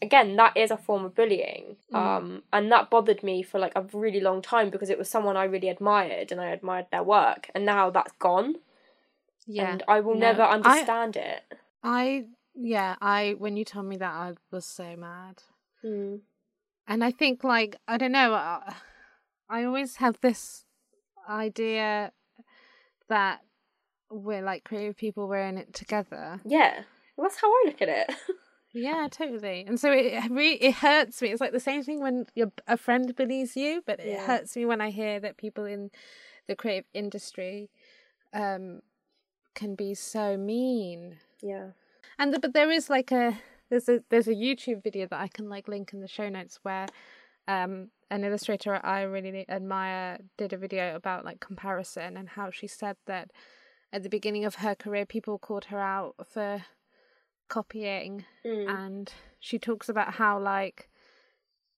[0.02, 1.96] again that is a form of bullying Mm.
[1.98, 5.38] um and that bothered me for like a really long time because it was someone
[5.38, 8.56] i really admired and i admired their work and now that's gone
[9.46, 9.72] Yeah.
[9.72, 11.44] and i will No, never I- understand it
[11.84, 12.26] I
[12.56, 15.42] yeah, I when you told me that I was so mad.
[15.84, 16.22] Mm.
[16.88, 18.72] And I think like I don't know, uh,
[19.50, 20.64] I always have this
[21.28, 22.12] idea
[23.10, 23.42] that
[24.10, 26.40] we're like creative people we're in it together.
[26.46, 26.84] yeah
[27.18, 28.12] well, that's how i look at it
[28.74, 29.66] Yeah, totally.
[29.68, 31.30] And so it really it hurts me.
[31.30, 34.26] It's like the same thing when your a friend bullies you, but it Yeah.
[34.26, 35.92] hurts me when I hear that people in
[36.48, 37.70] the creative industry
[38.34, 38.82] um
[39.56, 41.18] can be so mean.
[41.42, 41.70] yeah
[42.18, 43.38] And the, but there is like a
[43.70, 46.60] there's a there's a YouTube video that I can like link in the show notes
[46.64, 46.88] where
[47.48, 52.68] um an illustrator I really admire did a video about like comparison and how she
[52.68, 53.32] said that
[53.92, 56.64] at the beginning of her career people called her out for
[57.50, 58.70] copying Mm.
[58.70, 60.90] and she talks about how like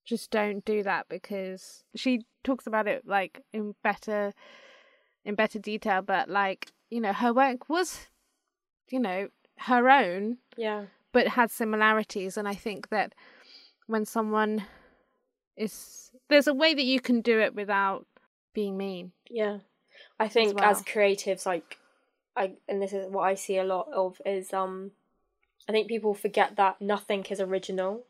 [0.03, 4.33] just don't do that because she talks about it like in better
[5.23, 8.07] in better detail but like you know her work was
[8.89, 9.27] you know
[9.59, 13.13] her own yeah but had similarities and i think that
[13.87, 14.63] when someone
[15.57, 18.05] is there's a way that you can do it without
[18.53, 19.59] being mean Yeah.
[20.19, 20.83] I think as well.
[20.83, 21.77] creatives like
[22.35, 24.91] I and this is what I see a lot of is um
[25.67, 28.03] I think people forget that nothing is original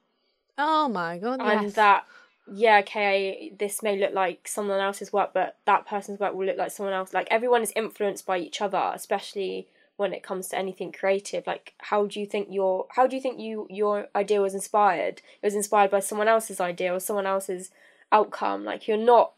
[0.58, 1.74] oh my god and yes.
[1.74, 2.06] that
[2.48, 6.58] yeah, okay, this may look like someone else's work, but that person's work will look
[6.58, 7.14] like someone else.
[7.14, 11.48] Like everyone is influenced by each other, especially when it comes to anything creative.
[11.48, 15.22] Like how do you think your how do you think you your idea was inspired?
[15.42, 17.72] It was inspired by someone else's idea or someone else's
[18.12, 18.64] outcome.
[18.64, 19.34] Like you're not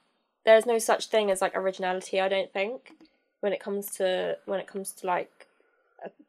[0.45, 2.91] there's no such thing as like originality, I don't think,
[3.39, 5.47] when it comes to when it comes to like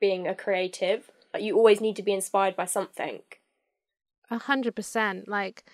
[0.01, 1.11] being a creative.
[1.32, 3.20] Like you always need to be inspired by something.
[4.30, 5.28] A hundred percent.
[5.28, 5.64] Like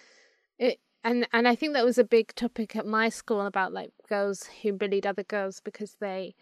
[0.58, 3.90] it and and I think that was a big topic at my school about like
[4.08, 6.34] girls who bullied other girls because they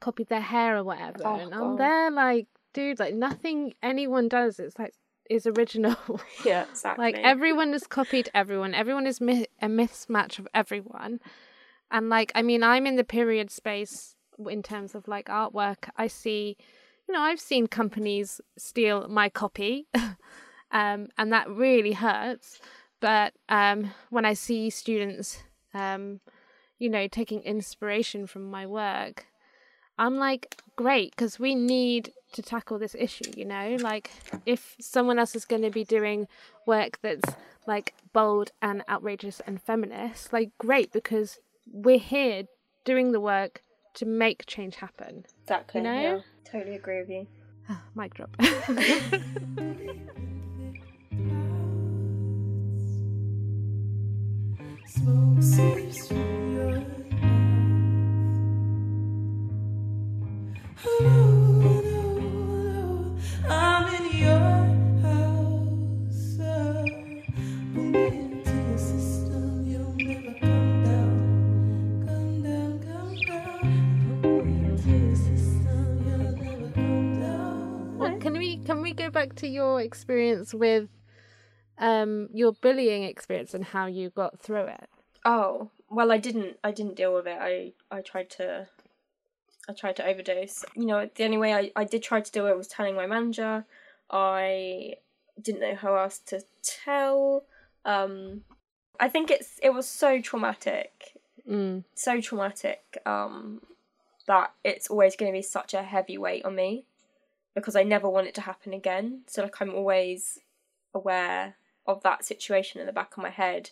[0.00, 1.22] copied their hair or whatever.
[1.24, 4.94] Oh, and I'm there like, dude, like nothing anyone does it's like
[5.30, 5.96] is original.
[6.44, 7.04] Yeah, exactly.
[7.04, 8.74] like everyone has copied everyone.
[8.74, 11.20] Everyone is mi- a mismatch of everyone.
[11.90, 14.16] And like I mean, I'm in the period space
[14.48, 15.88] in terms of like artwork.
[15.96, 16.56] I see,
[17.08, 19.86] you know, I've seen companies steal my copy,
[20.70, 22.60] um, and that really hurts.
[23.00, 25.38] But um, when I see students,
[25.72, 26.20] um,
[26.78, 29.26] you know, taking inspiration from my work,
[29.98, 33.76] I'm like, great, because we need to tackle this issue, you know?
[33.80, 34.10] Like,
[34.44, 36.28] if someone else is going to be doing
[36.66, 37.34] work that's
[37.66, 41.38] like bold and outrageous and feminist, like, great, because
[41.70, 42.44] we're here
[42.84, 43.62] doing the work
[43.98, 45.24] to make change happen.
[45.42, 45.80] Exactly.
[45.80, 46.00] You know?
[46.00, 47.26] Yeah, totally agree with you.
[47.70, 48.34] Ah, mic drop.
[54.86, 56.82] Smoke seeps from your
[78.68, 80.88] can we go back to your experience with
[81.78, 84.88] um your bullying experience and how you got through it?
[85.24, 86.58] Oh well, I didn't.
[86.62, 87.38] I didn't deal with it.
[87.40, 88.66] I I tried to.
[89.68, 90.64] I tried to overdose.
[90.74, 93.06] You know, the only way I, I did try to do it was telling my
[93.06, 93.64] manager.
[94.10, 94.94] I
[95.40, 97.44] didn't know how else to tell.
[97.84, 98.42] Um,
[99.00, 100.92] I think it's it was so traumatic,
[101.48, 101.84] Mm.
[101.94, 102.82] so traumatic.
[103.06, 103.62] Um,
[104.26, 106.84] that it's always going to be such a heavy weight on me,
[107.60, 109.22] because I never want it to happen again.
[109.26, 110.38] So like I'm always
[110.94, 113.70] aware of that situation in the back of my head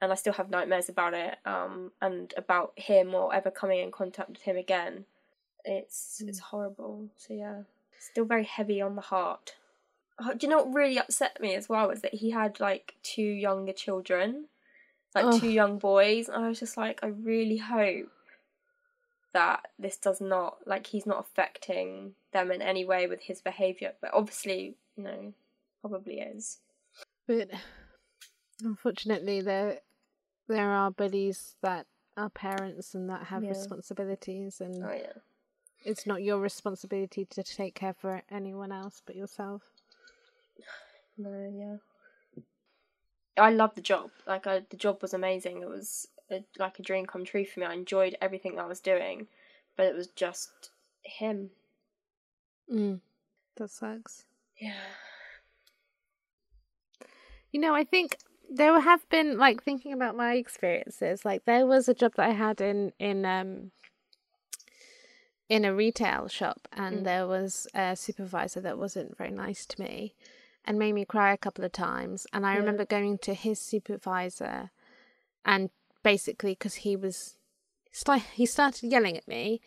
[0.00, 3.90] and I still have nightmares about it um and about him or ever coming in
[3.90, 5.04] contact with him again.
[5.64, 7.08] It's it's horrible.
[7.16, 7.62] So yeah.
[7.98, 9.56] Still very heavy on the heart.
[10.18, 12.94] Oh, do you know what really upset me as well was that he had like
[13.02, 14.46] two younger children
[15.14, 18.10] like two young boys and I was just like I really hope
[19.32, 23.92] that this does not like he's not affecting them in any way with his behavior
[24.00, 25.32] but obviously you know
[25.80, 26.58] probably is
[27.26, 27.50] But
[28.62, 29.78] unfortunately, there
[30.48, 33.50] there are bullies that are parents and that have Yeah.
[33.50, 35.12] responsibilities, and oh yeah
[35.84, 39.62] it's not your responsibility to take care for anyone else but yourself.
[41.18, 41.76] No, yeah.
[43.36, 44.10] I love the job.
[44.26, 45.60] Like, I, the job was amazing.
[45.62, 47.66] It was a, like a dream come true for me.
[47.66, 49.26] I enjoyed everything I was doing,
[49.76, 50.70] but it was just
[51.02, 51.50] him.
[52.72, 53.00] Mm.
[53.56, 54.24] That sucks.
[54.58, 54.72] Yeah.
[57.52, 58.16] You know, I think
[58.48, 61.24] there have been like thinking about my experiences.
[61.24, 63.72] Like there was a job that I had in in um
[65.48, 67.04] in a retail shop, and Mm.
[67.04, 70.14] there was a supervisor that wasn't very nice to me,
[70.64, 72.26] and made me cry a couple of times.
[72.32, 72.60] And I Yeah.
[72.60, 74.70] remember going to his supervisor,
[75.44, 75.70] and
[76.02, 77.36] basically because he was,
[78.34, 79.60] he started yelling at me,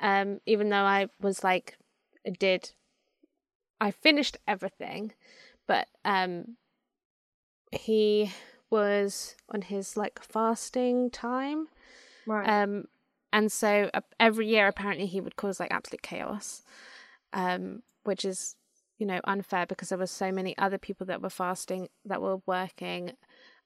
[0.00, 1.76] um, even though I was like,
[2.38, 2.72] did,
[3.80, 5.12] I finished everything,
[5.66, 6.56] but um
[7.72, 8.30] he
[8.70, 11.68] was on his like fasting time
[12.26, 12.48] Right.
[12.48, 12.84] um
[13.32, 16.62] and so uh, every year apparently he would cause like absolute chaos
[17.32, 18.56] um which is
[18.98, 22.38] you know unfair because there were so many other people that were fasting that were
[22.46, 23.12] working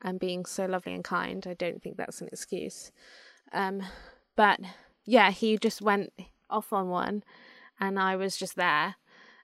[0.02, 2.92] and being so lovely and kind i don't think that's an excuse.
[3.52, 3.82] Um
[4.36, 4.60] but
[5.04, 6.12] yeah he just went
[6.48, 7.22] off on one
[7.78, 8.96] and i was just there.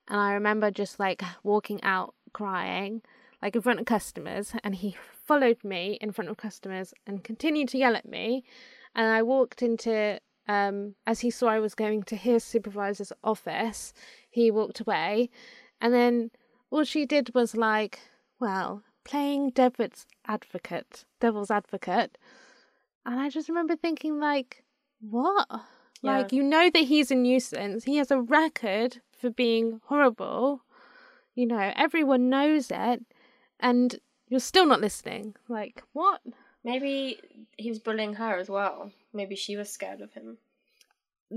[0.09, 3.02] And i remember just like walking out crying
[3.42, 7.68] like in front of customers and he followed me in front of customers and continued
[7.68, 8.44] to yell at me.
[8.94, 13.92] And I walked into um as he saw I was going to his supervisor's office,
[14.30, 15.30] he walked away.
[15.80, 16.30] And then
[16.70, 18.00] all she did was like,
[18.40, 22.18] well, playing devil's advocate, devil's advocate.
[23.04, 24.64] And I just remember thinking like,
[25.00, 25.46] what?
[26.02, 26.18] Yeah.
[26.18, 27.84] Like you know that he's a nuisance.
[27.84, 30.62] He has a record for being horrible.
[31.34, 33.02] You know, everyone knows it
[33.61, 33.96] and
[34.28, 35.34] you're still not listening.
[35.48, 36.20] Like, what?
[36.64, 37.18] Maybe
[37.57, 38.90] he was bullying her as well.
[39.12, 40.38] Maybe she was scared of him.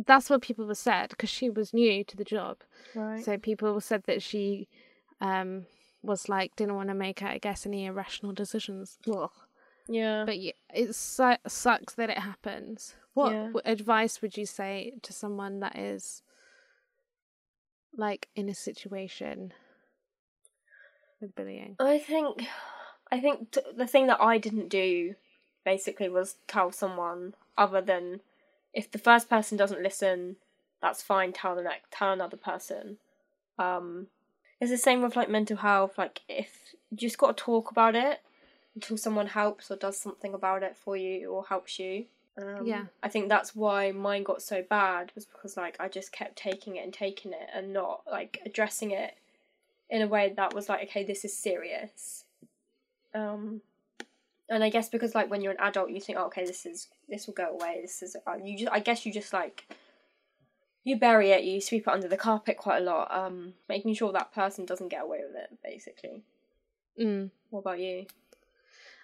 [0.05, 2.57] that's what people were said because she was new to the job.
[2.95, 3.23] Right.
[3.23, 4.67] So people said that she
[5.21, 5.65] um
[6.01, 8.97] was like didn't want to make I guess any irrational decisions.
[9.13, 9.31] Ugh.
[9.87, 10.23] yeah.
[10.25, 12.95] But yeah, it su- sucks that it happens.
[13.13, 13.51] What, Yeah.
[13.65, 16.21] advice would you say to someone that is
[17.95, 19.53] like in a situation
[21.19, 21.75] with bullying?
[21.79, 22.45] I think,
[23.11, 25.15] I think t- the thing that I didn't do,
[25.65, 28.21] basically, was tell someone other than
[28.73, 30.37] if the first person doesn't listen,
[30.81, 31.33] that's fine.
[31.33, 32.97] Tell the next, tell another person.
[33.57, 34.07] Um,
[34.61, 35.97] it's the same with like mental health.
[35.97, 38.21] Like if you just got to talk about it
[38.75, 42.05] until someone helps or does something about it for you or helps you.
[42.37, 42.85] Um, Yeah.
[43.03, 46.75] I think that's why mine got so bad was because like I just kept taking
[46.75, 49.15] it and taking it and not like addressing it
[49.89, 52.25] in a way that was like okay this is serious
[53.15, 53.61] um
[54.47, 56.87] and i guess because like when you're an adult you think oh, okay this is
[57.09, 59.67] this will go away this is uh, you just i guess you just like
[60.89, 64.11] you bury it you sweep it under the carpet quite a lot um making sure
[64.11, 66.23] that person doesn't get away with it basically
[66.99, 67.31] Mm.
[67.49, 68.05] what about you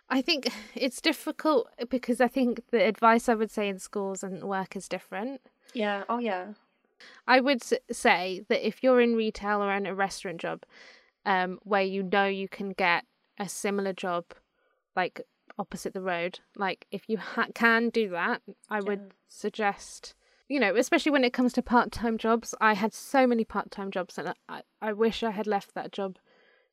[0.10, 4.44] I think it's difficult because I think the advice I would say in schools and
[4.44, 5.42] work is different.
[5.74, 6.54] yeah oh yeah
[7.28, 7.62] I would
[7.92, 10.64] say that if you're in retail or in a restaurant job,
[11.26, 13.04] um, where you know you can get
[13.38, 14.26] a similar job,
[14.96, 15.22] like
[15.60, 20.16] opposite the road, like if you ha- can do that, I would suggest.
[20.48, 24.18] You know, especially when it comes to part-time jobs, I had so many part-time jobs,
[24.18, 26.18] and I, I wish I had left that job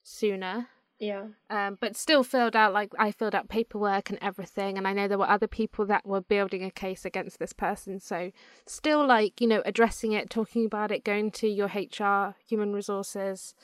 [0.03, 0.69] sooner
[1.03, 4.93] yeah um, but still filled out like I filled out paperwork and everything, and I
[4.93, 7.99] know there were other people that were building a case against this person.
[7.99, 8.31] So
[8.67, 13.55] still like you know addressing it, talking about it, going to your HR, human resources,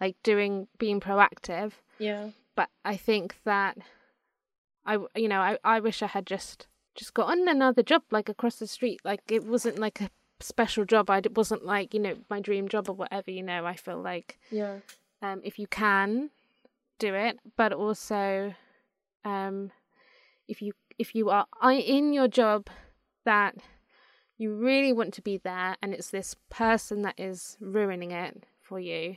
[0.00, 1.72] like doing being proactive.
[1.98, 3.78] yeah But I think that
[4.84, 6.66] I you know I I wish I had just
[7.00, 9.00] just got on another job like across the street.
[9.04, 11.08] Like it wasn't like a special job.
[11.08, 13.30] I it wasn't like you know my dream job or whatever.
[13.30, 14.76] You know I feel like yeah
[15.22, 16.30] um, if you can
[16.98, 18.54] do it but also
[19.24, 19.70] um,
[20.46, 22.68] if you if you are i- in your job
[23.24, 23.54] that
[24.36, 28.78] you really want to be there and it's this person that is ruining it for
[28.80, 29.16] you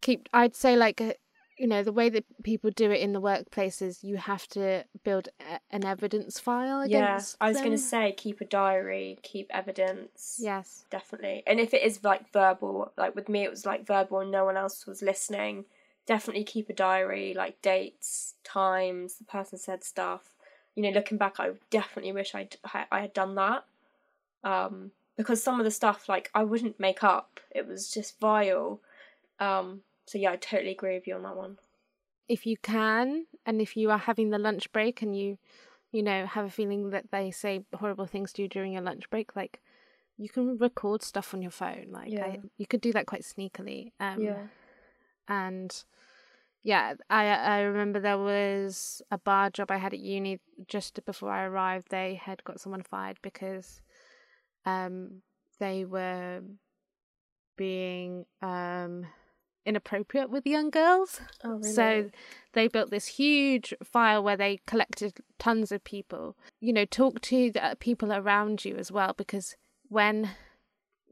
[0.00, 1.12] keep i'd say like uh,
[1.60, 5.28] you know the way that people do it in the workplaces you have to build
[5.40, 10.40] a, an evidence file against yeah i was gonna say keep a diary keep evidence
[10.42, 11.42] yes definitely.
[11.46, 14.44] And if it is like verbal, like with me, it was like verbal and no
[14.44, 15.64] one else was listening.
[16.06, 20.34] Definitely keep a diary, like dates, times, the person said stuff.
[20.74, 22.48] You know, looking back, I definitely wish I
[22.90, 23.64] I had done that.
[24.42, 27.40] Um, because some of the stuff, like, I wouldn't make up.
[27.50, 28.80] It was just vile.
[29.38, 31.58] Um, so yeah, I totally agree with you on that one.
[32.28, 35.38] if you can and if you are having the lunch break and you
[35.92, 39.08] you know have a feeling that they say horrible things to you during your lunch
[39.10, 39.60] break like
[40.18, 42.26] you can record stuff on your phone like Yeah.
[42.26, 44.46] I, you could do that quite sneakily um Yeah.
[45.28, 45.84] and
[46.62, 50.38] yeah i i remember there was a bar job i had at uni
[50.68, 53.80] just before i arrived they had got someone fired because
[54.66, 55.22] um
[55.58, 56.42] they were
[57.56, 59.06] being um
[59.70, 61.20] inappropriate with young girls.
[61.42, 61.72] Oh, really?
[61.72, 62.10] So
[62.52, 66.36] they built this huge file where they collected tons of people.
[66.60, 69.56] You know, talk to the people around you as well because
[69.88, 70.30] when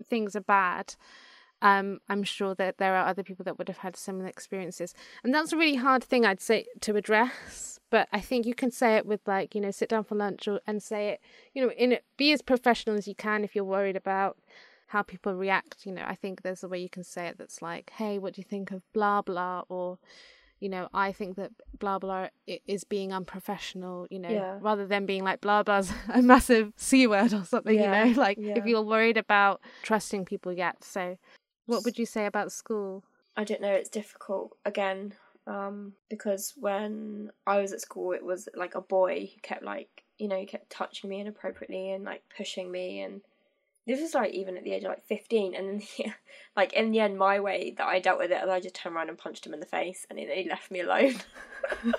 [0.04, 0.96] things are bad,
[1.62, 4.94] um, I'm sure that there are other people that would have had similar experiences.
[5.24, 7.80] And that's a really hard thing I'd say to address.
[7.90, 10.46] But I think you can say it with like, you know, sit down for lunch
[10.46, 11.20] or, and say it,
[11.54, 14.36] you know, in it, be as professional as you can if you're worried about
[14.89, 15.86] how people react.
[15.86, 18.34] You know, I think there's a way you can say it that's like, hey, what
[18.34, 19.99] do you think of blah blah or
[20.61, 22.28] you know, I think that blah blah
[22.66, 24.59] is being unprofessional, you know, Yeah.
[24.61, 28.20] rather than being like blah blah's a massive C word or something, Yeah, you know,
[28.20, 28.55] like yeah.
[28.59, 30.82] if you're worried about trusting people yet.
[30.82, 31.16] So,
[31.66, 33.05] what would you say about school?
[33.36, 35.14] I don't know, it's difficult again,
[35.47, 40.03] um, because when I was at school, it was like a boy who kept like,
[40.18, 43.20] you know, he kept touching me inappropriately and like pushing me, and
[43.89, 46.12] this was like even at the age of like fifteen, and then yeah,
[46.57, 49.09] like in the end, my way that I dealt with it, I just turned around
[49.09, 51.16] and punched him in the face, and he he left me alone.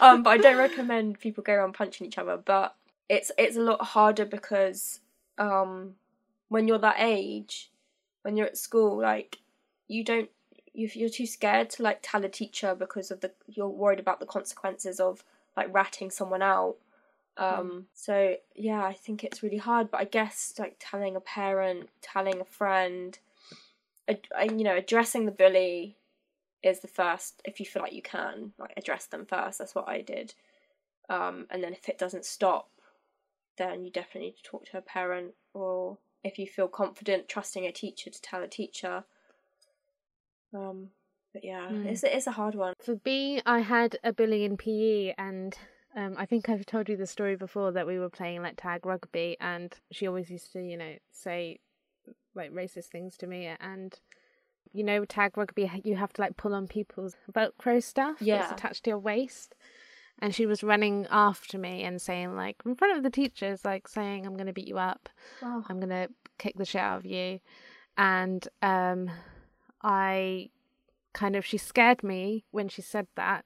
[0.00, 2.76] um, but I don't recommend people go around punching each other, but
[3.08, 5.00] it's it's a lot harder because
[5.38, 5.94] um,
[6.48, 7.70] when you're that age,
[8.22, 9.38] when you're at school, like
[9.88, 10.28] you don't
[10.74, 14.20] you you're too scared to like tell a teacher because of the you're worried about
[14.20, 15.24] the consequences of
[15.56, 16.76] like ratting someone out
[17.36, 21.88] um so yeah i think it's really hard but i guess like telling a parent
[22.00, 23.18] telling a friend
[24.08, 25.96] ad- you know addressing the bully
[26.62, 29.88] is the first if you feel like you can like address them first that's what
[29.88, 30.34] i did.
[31.08, 32.68] Um and then if it doesn't stop
[33.58, 37.66] then you definitely need to talk to a parent or if you feel confident trusting
[37.66, 39.04] a teacher to tell a teacher.
[40.54, 40.90] Um
[41.32, 41.86] but yeah Mm.
[41.86, 42.74] it's it's a hard one.
[42.80, 45.56] For me, I had a bully in PE, and
[45.96, 48.84] um, I think I've told you the story before that we were playing like tag
[48.86, 51.60] rugby, and she always used to, you know, say
[52.34, 53.98] like racist things to me, and
[54.72, 58.84] you know, tag rugby, you have to like pull on people's Velcro stuff that's attached
[58.84, 59.54] to your waist.
[60.20, 63.88] And she was running after me and saying, like, in front of the teachers, like,
[63.88, 65.08] saying, I'm going to beat you up.
[65.42, 66.06] oh I'm gonna
[66.38, 67.40] kick the shit out of you.
[67.96, 69.10] And um
[69.82, 70.50] I
[71.12, 73.44] kind of she scared me when she said that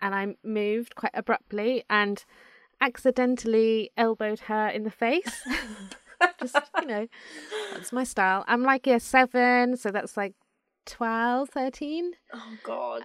[0.00, 2.24] and I moved quite abruptly and
[2.80, 5.42] accidentally elbowed her in the face.
[6.40, 7.06] Just, you know,
[7.72, 8.44] that's my style.
[8.48, 10.34] I'm like year seven, so that's like
[10.86, 12.12] 12, 13.
[12.32, 13.02] oh god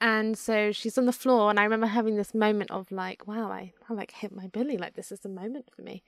[0.00, 3.50] And so she's on the floor, and I remember having this moment of like, wow,
[3.50, 6.02] I, I like hit my bully, like this is the moment for me.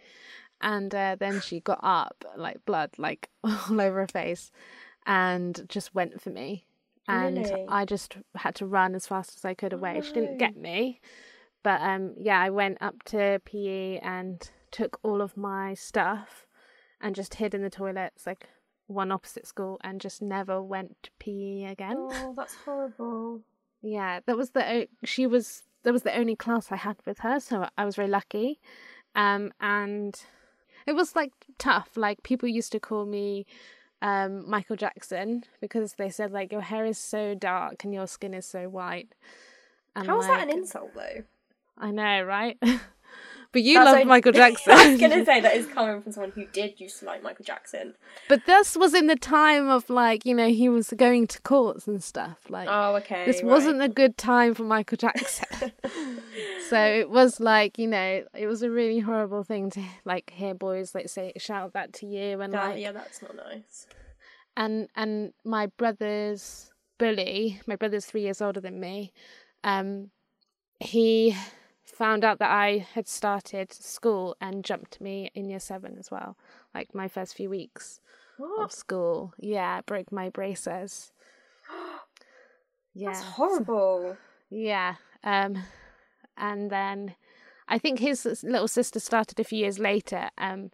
[0.60, 4.50] And uh, then she got up, like blood, like all over her face,
[5.06, 6.64] and just went for me.
[7.08, 7.64] And Really?
[7.68, 10.00] I just had to run as fast as I could Oh, away.
[10.02, 11.00] She didn't get me,
[11.62, 16.46] but um, yeah, I went up to PE and took all of my stuff
[17.00, 18.48] and just hid in the toilets, like
[18.86, 21.96] one opposite school, and just never went to PE again.
[21.98, 23.40] oh that's horrible
[23.82, 27.40] Yeah, that was the she was that was the only class I had with her,
[27.40, 28.60] so I was very lucky.
[29.14, 30.18] Um, and
[30.86, 31.90] it was like tough.
[31.96, 33.46] Like people used to call me
[34.02, 38.34] um Michael Jackson because they said like your hair is so dark and your skin
[38.34, 39.14] is so white.
[39.96, 41.22] And How is that an insult though?
[41.78, 42.58] I know, right?
[43.52, 44.72] but you love Michael Jackson.
[44.76, 47.44] I was gonna say that is coming from someone who did used to like Michael
[47.44, 47.94] Jackson.
[48.28, 51.86] but this was in the time of like you know he was going to courts
[51.86, 52.38] and stuff.
[52.48, 53.24] Like Oh, okay.
[53.26, 53.44] this right.
[53.46, 55.72] wasn't a good time for Michael Jackson.
[56.68, 60.54] so it was like you know it was a really horrible thing to like hear
[60.54, 63.86] boys like say shout that to you and Ah, like yeah, that's not nice.
[64.56, 69.12] and and my brother's bully my brother's three years older than me
[69.64, 70.10] um
[70.80, 71.36] he
[71.92, 76.36] found out that i had started school and jumped me in year seven as well
[76.74, 78.00] like my first few weeks
[78.58, 81.12] of school yeah broke my braces
[82.94, 84.16] yeah That's horrible.
[84.50, 84.96] yeah.
[85.24, 85.58] Um,
[86.36, 87.14] and then
[87.68, 90.30] I think his little sister started a few years later.
[90.36, 90.70] Um,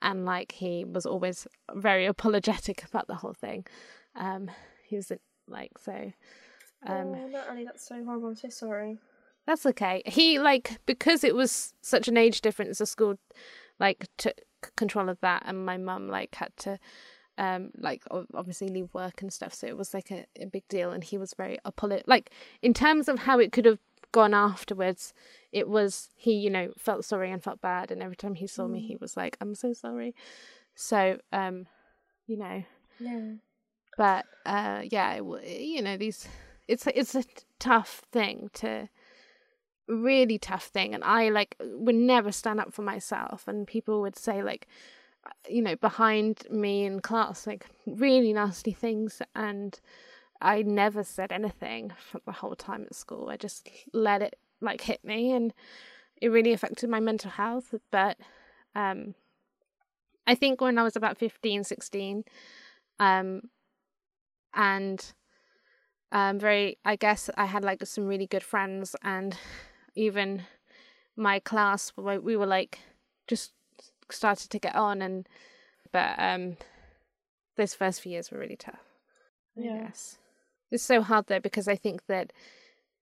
[0.00, 3.66] and like he was always very apologetic about the whole thing.
[4.14, 4.50] Um,
[4.84, 5.10] he was
[5.48, 6.12] like so.
[6.86, 8.28] Um, oh, no, Annie, that's so horrible.
[8.28, 8.98] I'm so sorry.
[9.48, 10.02] That's okay.
[10.06, 12.78] He like because it was such an age difference.
[12.78, 13.18] The school
[13.80, 14.36] like took
[14.76, 16.78] control of that, and my mum like had to
[17.38, 18.02] um like
[18.34, 19.54] obviously leave work and stuff.
[19.54, 22.30] So it was like a, a big deal, and he was very apolo Like
[22.62, 23.78] in terms of how it could have
[24.12, 25.14] gone afterwards,
[25.52, 28.66] it was he you know felt sorry and felt bad, and every time he saw
[28.68, 30.14] me, he was like, "I'm so sorry."
[30.74, 31.66] So um,
[32.26, 32.64] you know,
[33.00, 33.32] Yeah.
[33.96, 35.24] but uh yeah it
[35.60, 36.28] you know these
[36.68, 37.24] it's a- it's a
[37.58, 38.88] tough thing to
[39.88, 44.16] really tough thing and i like would never stand up for myself and people would
[44.16, 44.66] say like
[45.26, 49.80] uh, you know behind me in class like really nasty things and
[50.40, 53.28] I never said anything for the whole time at school.
[53.28, 55.52] I just let it like hit me and
[56.20, 57.74] it really affected my mental health.
[57.90, 58.18] But
[58.74, 59.14] um
[60.26, 62.24] I think when I was about 15, 16,
[63.00, 63.42] um
[64.54, 65.12] and
[66.12, 69.36] um very I guess I had like some really good friends and
[69.98, 70.42] even
[71.16, 72.78] my class we we were like
[73.26, 73.52] just
[74.10, 75.28] started to get on and
[75.92, 76.56] but um
[77.56, 78.84] those first few years were really tough.
[79.56, 79.82] Yeah.
[79.82, 80.16] guess.
[80.70, 82.32] It's so hard though because I think that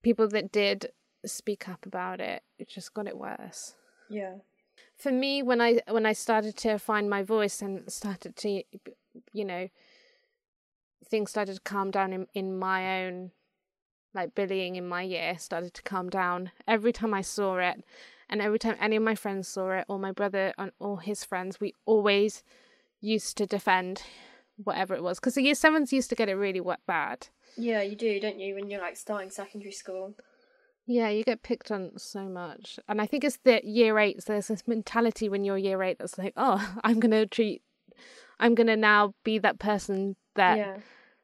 [0.02, 0.90] people that did
[1.24, 3.74] speak up about it, it just got it worse.
[4.08, 4.36] Yeah.
[4.96, 8.62] For me, when I when I started to find my voice and started to,
[9.32, 9.68] you know,
[11.04, 13.32] things started to calm down in in my own,
[14.16, 16.50] like bullying in my year started to calm down.
[16.66, 17.84] Every time I saw it,
[18.28, 21.24] and every time any of my friends saw it, or my brother and all his
[21.24, 22.42] friends, we always
[23.00, 24.02] used to defend
[24.56, 27.28] whatever it was because the year sevens used to get it really bad.
[27.56, 30.14] Yeah, you do, don't you, when you're like starting secondary school?
[30.86, 32.78] Yeah, you get picked on so much.
[32.88, 36.18] And I think it's the year eights, there's this mentality when you're year eight that's
[36.18, 37.62] like, oh, I'm going to treat,
[38.38, 40.76] I'm going to now be that person that yeah.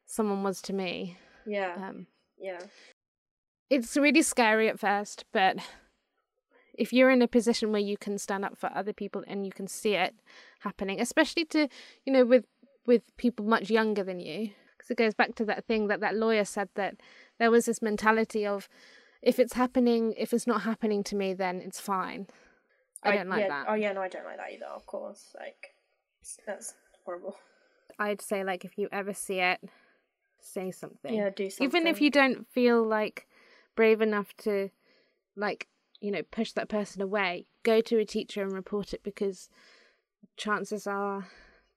[0.05, 1.17] someone was to me.
[1.45, 1.75] Yeah.
[1.77, 2.07] Um,
[2.43, 2.59] yeah.
[3.69, 5.57] it's really scary at first, but
[6.73, 9.51] if you're in a position where you can stand up for other people and you
[9.51, 10.13] can see it
[10.59, 11.67] happening, especially to,
[12.05, 12.45] you know, with,
[12.85, 16.15] with people much younger than you, because it goes back to that thing that that
[16.15, 16.95] lawyer said that
[17.39, 18.67] there was this mentality of,
[19.21, 22.27] if it's happening, if it's not happening to me, then it's fine.
[23.03, 23.65] I don't like yeah, that.
[23.69, 24.65] Oh yeah, no, I don't like that either.
[24.65, 25.75] Of course, like
[26.45, 26.73] that's
[27.05, 27.37] horrible.
[27.99, 29.59] I'd say like if you ever see it,
[30.45, 31.13] say something.
[31.13, 31.65] Yeah, do something.
[31.65, 33.27] Even if you don't feel like
[33.75, 34.69] brave enough to
[35.35, 35.67] like,
[35.99, 39.49] you know, push that person away, go to a teacher and report it because
[40.37, 41.27] chances are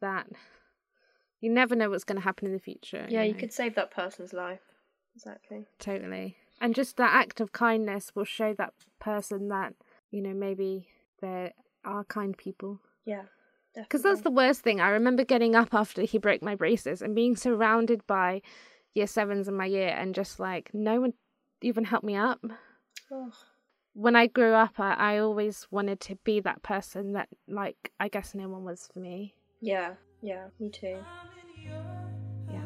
[0.01, 0.27] that
[1.41, 3.07] you never know what's going to happen in the future.
[3.09, 3.39] Yeah, you know.
[3.39, 4.61] could save that person's life.
[5.15, 5.67] Exactly.
[5.79, 6.37] totally.
[6.61, 9.75] And just that act of kindness will show that person that,
[10.11, 10.89] you know, maybe
[11.21, 11.53] there
[11.85, 12.81] are kind people.
[13.05, 13.23] Yeah.
[13.83, 14.81] Because that's the worst thing.
[14.81, 18.43] I remember getting up after he broke my braces and being surrounded by
[18.95, 21.13] year sevens in my year and just like no one
[21.63, 22.41] even helped me up.
[23.11, 23.31] Oh,
[23.95, 28.09] When I grew up, I, I always wanted to be that person that, like, I
[28.09, 29.35] guess no one was for me.
[29.61, 30.99] yeah, yeah, me too.
[32.51, 32.65] Yeah.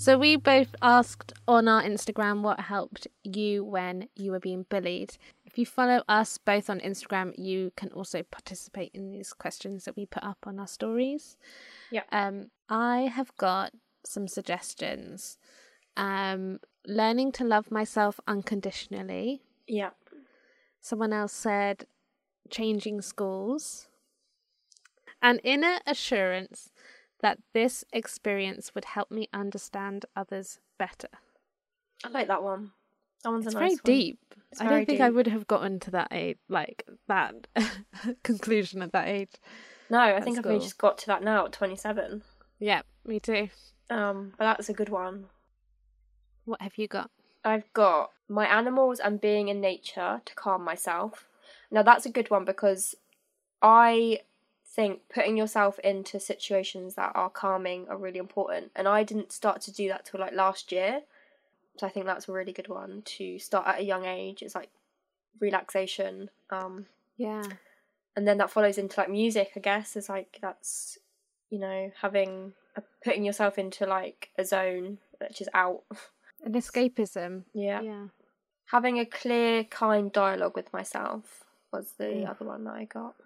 [0.00, 5.18] So we both asked on our Instagram what helped you when you were being bullied.
[5.44, 9.96] If you follow us both on Instagram, you can also participate in these questions that
[9.96, 11.36] we put up on our stories.
[11.90, 12.04] Yeah.
[12.12, 13.72] Um, I have got
[14.02, 15.36] some suggestions.
[15.98, 19.42] Um, learning to love myself unconditionally.
[19.66, 19.90] Yeah.
[20.80, 21.84] Someone else said
[22.48, 23.86] changing schools.
[25.20, 26.70] An inner assurance
[27.22, 31.08] that this experience would help me understand others better.
[32.04, 32.72] I like that one.
[33.22, 33.82] That one's It's a very nice one.
[33.84, 34.18] deep.
[34.50, 37.46] It's I very don't think I would have gotten to that age, like that
[38.22, 39.32] conclusion at that age.
[39.90, 42.22] No, I think I've only just got to that now at 27.
[42.58, 43.48] Yeah, me too.
[43.90, 45.26] Um, but that's a good one.
[46.44, 47.10] What have you got?
[47.44, 51.26] I've got my animals and being in nature to calm myself.
[51.70, 52.94] Now that's a good one because
[53.62, 54.20] I
[54.72, 58.70] think putting yourself into situations that are calming are really important.
[58.76, 61.02] And I didn't start to do that till like last year.
[61.76, 64.42] So I think that's a really good one to start at a young age.
[64.42, 64.70] It's like
[65.40, 66.30] relaxation.
[66.50, 67.42] Um Yeah.
[68.16, 70.98] and then that follows into like music, I guess, is like that's
[71.50, 75.82] you know, having a, putting yourself into like a zone which is out.
[76.44, 77.42] An escapism.
[77.52, 77.80] yeah.
[77.80, 78.06] Yeah.
[78.66, 82.30] Having a clear, kind dialogue with myself was the Mm.
[82.30, 83.16] other one that I got.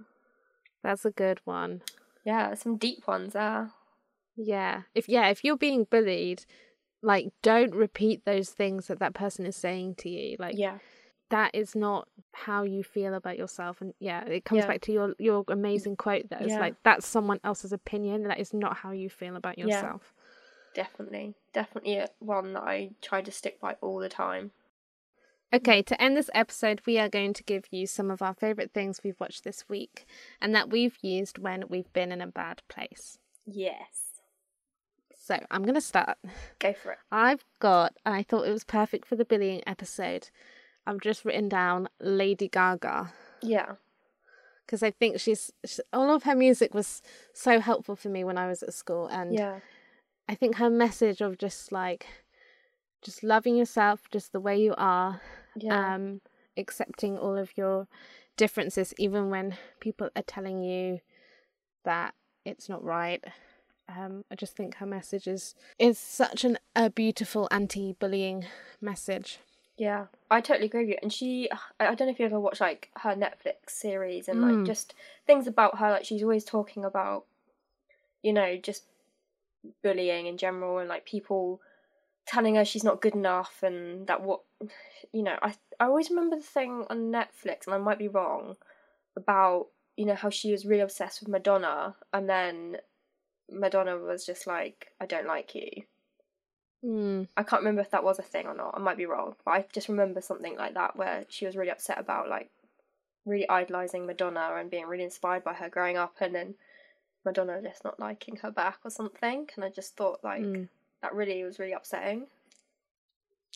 [0.85, 1.83] That's a good one.
[2.25, 3.71] Yeah, some deep ones there.
[4.37, 4.83] Yeah.
[4.95, 6.45] If yeah, if you're being bullied,
[7.03, 10.37] like don't repeat those things that that person is saying to you.
[10.39, 10.79] Like Yeah,
[11.31, 14.67] that is not how you feel about yourself and yeah, it comes Yeah.
[14.67, 16.61] back to your your amazing quote that is Yeah.
[16.61, 18.25] like that's someone else's opinion.
[18.25, 19.67] That is not how you feel about Yeah.
[19.67, 20.13] yourself.
[20.75, 21.35] definitely.
[21.53, 24.51] Definitely uh, one that I try to stick by all the time.
[25.55, 28.73] Okay, to end this episode, we are going to give you some of our favourite
[28.73, 30.05] things we've watched this week
[30.41, 33.19] and that we've used when we've been in a bad place.
[33.47, 34.21] Yes.
[35.17, 36.19] So I'm going to start.
[36.59, 36.99] Go for it.
[37.13, 40.31] I've got, and I thought it was perfect for the bullying episode,
[40.89, 43.75] I've just written down Lady Gaga Yeah.
[44.67, 47.01] because I think she's, she, all of her music was
[47.33, 49.07] so helpful for me when I was at school.
[49.07, 49.61] And Yeah.
[50.29, 52.07] I think her message of just like
[53.03, 55.21] just loving yourself just the way you are,
[55.57, 55.95] Yeah.
[55.95, 56.21] um,
[56.57, 57.87] accepting all of your
[58.37, 61.01] differences, even when people are telling you
[61.85, 63.23] that it's not right.
[63.89, 68.47] Um, I just think her message is is such an a beautiful anti-bullying
[68.81, 69.39] message.
[69.77, 70.97] Yeah, I totally agree with you.
[71.03, 71.51] And she,
[71.81, 74.59] I don't know if you ever watched like her Netflix series and Mm.
[74.59, 74.95] like just
[75.27, 75.91] things about her.
[75.91, 77.25] Like she's always talking about,
[78.23, 78.85] you know, just
[79.83, 81.61] bullying in general and like people
[82.27, 84.41] telling her she's not good enough and that what,
[85.13, 88.57] you know, I I always remember the thing on Netflix and I might be wrong
[89.17, 92.79] about you know how she was really obsessed with Madonna and then
[93.51, 95.83] Madonna was just like I don't like you.
[96.85, 97.29] Mm.
[97.37, 98.75] I can't remember if that was a thing or not.
[98.77, 101.71] I might be wrong, but I just remember something like that where she was really
[101.71, 102.51] upset about like
[103.25, 106.55] really idolizing Madonna and being really inspired by her growing up, and then
[107.25, 109.49] Madonna just not liking her back or something.
[109.57, 110.69] And I just thought like Mm.
[111.05, 112.27] That really was really upsetting.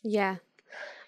[0.02, 0.36] Yeah.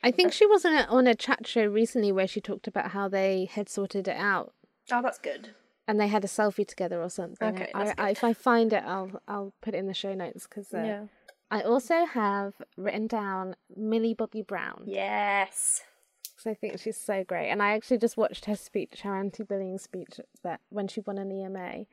[0.02, 2.92] I think she was on a, on a chat show recently where she talked about
[2.92, 4.54] how they had sorted it out
[4.90, 5.50] Oh, that's good.
[5.86, 7.54] and they had a selfie together or something.
[7.54, 10.46] Okay, I, I, if I find it, I'll I'll put it in the show notes
[10.48, 11.02] because uh, yeah.
[11.50, 15.82] I also have written down Millie Bobby Brown Yes.
[16.24, 17.50] because I think she's so great.
[17.50, 21.30] And I actually just watched her speech, her anti-bullying speech that when she won an
[21.30, 21.84] EMA.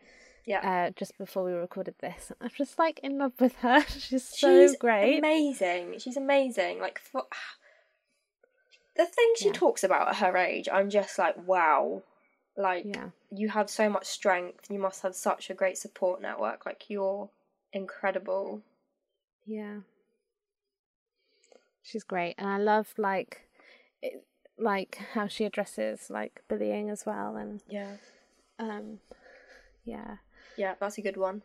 [0.48, 0.88] Yeah.
[0.88, 3.82] Uh, just before we recorded this, I'm just like in love with her.
[3.88, 5.20] She's so She's great.
[5.20, 6.00] Amazing.
[6.00, 6.80] She's amazing.
[6.80, 7.24] Like for
[8.95, 9.54] the things she Yeah.
[9.54, 12.02] talks about at her age, I'm just like, wow.
[12.56, 13.10] Like Yeah.
[13.30, 14.72] you have so much strength.
[14.72, 16.66] You must have such a great support network.
[16.66, 17.30] Like you're
[17.74, 18.62] incredible.
[19.45, 19.80] Yeah.
[21.84, 22.36] She's great.
[22.38, 23.48] And I love like
[24.02, 24.24] it,
[24.58, 27.98] like how she addresses like bullying as well and Yeah.
[28.60, 29.00] um
[29.86, 30.18] yeah.
[30.58, 31.43] Yeah, that's a good one.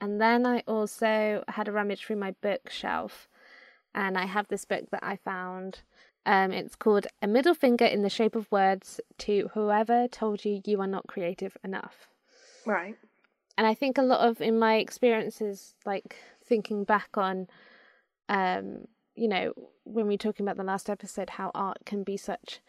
[0.00, 3.28] And then I also had a rummage through my bookshelf
[3.94, 5.80] and I have this book that I found.
[6.26, 10.60] Um it's called A Middle Finger in the Shape of Words to Whoever Told You
[10.64, 12.08] You Are Not Creative Enough.
[12.64, 12.96] Right.
[13.58, 17.48] and I think a lot of in my experiences, like thinking back on,
[18.28, 19.52] um, you know,
[19.84, 22.60] when we were talking about the last episode, how art can be such,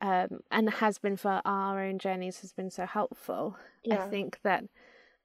[0.00, 3.56] um, and has been for our own journeys has been so helpful.
[3.84, 4.04] Yeah.
[4.04, 4.64] I think that,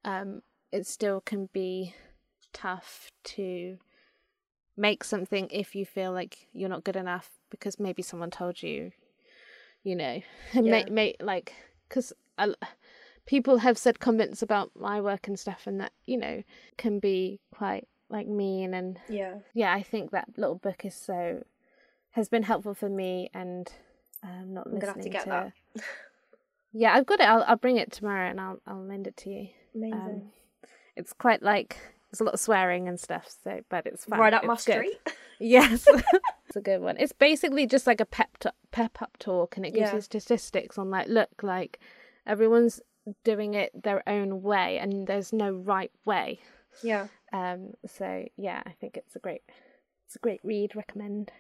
[0.03, 1.93] um, it still can be
[2.51, 3.78] tough to
[4.76, 8.91] make something if you feel like you're not good enough because maybe someone told you,
[9.84, 10.21] you know,
[10.53, 10.71] and Yeah.
[10.71, 11.53] may, may like
[11.88, 12.11] because
[13.26, 16.43] people have said comments about my work and stuff and that you know
[16.78, 19.36] can be quite like mean and Yeah.
[19.53, 21.43] yeah i think that little book is so
[22.11, 23.71] has been helpful for me and
[24.24, 25.51] um not I'm gonna have listening to get that.
[26.74, 29.30] yeah i've got it I'll, I'll bring it tomorrow and i'll i'll lend it to
[29.30, 29.93] you Amazing.
[29.93, 30.21] um,
[30.95, 31.78] it's quite like
[32.11, 34.19] there's a lot of swearing and stuff so but it's fun.
[34.19, 34.74] right up my It's good.
[34.76, 34.97] street.
[35.39, 35.86] Yes,
[36.47, 36.95] it's a good one.
[36.97, 39.95] It's basically just like a pep t- pep up talk, and it gives Yeah.
[39.95, 41.80] you statistics on like, look, like
[42.26, 42.80] everyone's
[43.26, 46.39] doing it their own way, and there's no right way.
[46.82, 47.07] yeah.
[47.34, 49.41] Um, so yeah, I think it's a great,
[50.05, 50.78] it's a great read.
[50.78, 51.32] Recommend.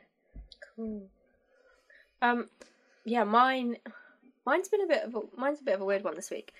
[0.75, 1.07] Cool.
[2.21, 2.49] Um,
[3.05, 3.77] yeah, mine,
[4.45, 6.53] mine's been a bit of a, mine's a bit of a weird one this week.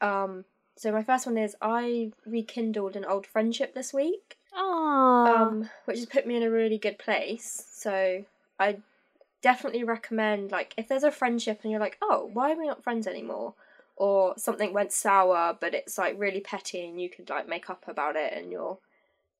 [0.00, 0.44] Um,
[0.76, 4.36] so my first one is I rekindled an old friendship this week.
[4.54, 7.66] Oh, um, which has put me in a really good place.
[7.72, 8.24] So
[8.58, 8.78] I
[9.42, 12.82] definitely recommend like if there's a friendship and you're like, oh, why are we not
[12.82, 13.54] friends anymore?
[13.96, 17.84] Or something went sour, but it's like really petty, and you could like make up
[17.88, 18.76] about it, and you're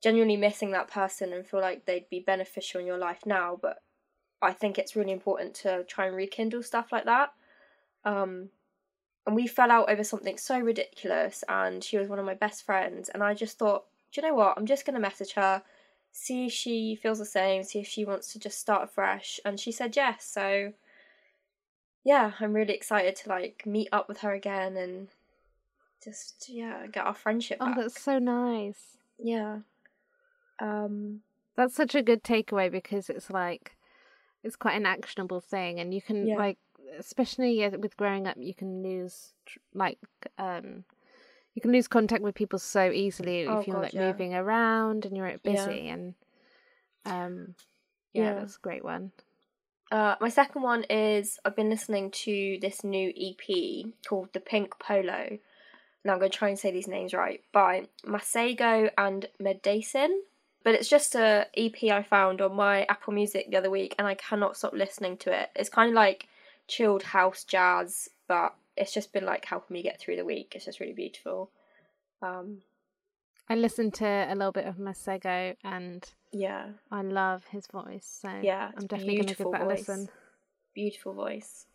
[0.02, 3.58] genuinely missing that person and feel like they'd be beneficial in your life now.
[3.60, 3.82] But
[4.42, 7.32] I think it's really important to try and rekindle stuff like that.
[8.04, 8.50] Um,
[9.26, 12.64] and we fell out over something so ridiculous, and she was one of my best
[12.64, 14.54] friends, and I just thought, do you know what?
[14.56, 15.62] I'm just gonna message her,
[16.12, 19.40] see if she feels the same, see if she wants to just start afresh.
[19.44, 20.24] And she said yes.
[20.24, 20.72] So
[22.04, 25.08] yeah, I'm really excited to like meet up with her again and
[26.02, 27.76] just yeah get our friendship oh, back.
[27.78, 28.96] that's so nice.
[29.18, 29.58] Yeah.
[30.60, 31.20] Um.
[31.56, 33.76] That's such a good takeaway because it's like
[34.46, 36.36] it's quite an actionable thing, and you can Yeah.
[36.38, 36.58] like,
[36.98, 39.34] especially with growing up, you can lose
[39.74, 39.98] like
[40.38, 40.84] um,
[41.54, 44.06] you can lose contact with people so easily Oh, if you're God, like yeah.
[44.06, 45.36] moving around and you're Yeah.
[45.42, 46.14] busy, and
[47.04, 47.54] um,
[48.12, 48.34] yeah, Yeah.
[48.34, 49.12] that's a great one.
[49.90, 54.78] Uh, my second one is I've been listening to this new EP called The Pink
[54.80, 55.38] Polo.
[56.04, 60.20] Now I'm going to try and say these names right by Masego and Medasin.
[60.66, 64.08] But it's just a EP I found on my Apple Music the other week, and
[64.08, 65.50] I cannot stop listening to it.
[65.54, 66.26] It's kind of like
[66.66, 70.54] chilled house jazz, but it's just been like helping me get through the week.
[70.56, 71.52] It's just really beautiful.
[72.20, 72.62] Um,
[73.48, 78.18] I listened to a little bit of Masego and Yeah, I love his voice.
[78.22, 80.08] So Yeah, I'm definitely going to give that a listen.
[80.74, 81.66] beautiful voice.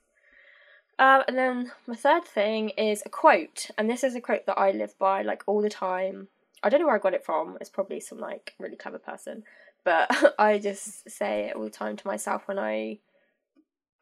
[1.00, 4.60] Um, and then my third thing is a quote, and this is a quote that
[4.60, 6.28] I live by like all the time.
[6.64, 7.58] I don't know where I got it from.
[7.60, 9.44] It's probably some like really clever person,
[9.84, 13.00] but I just say it all the time to myself when I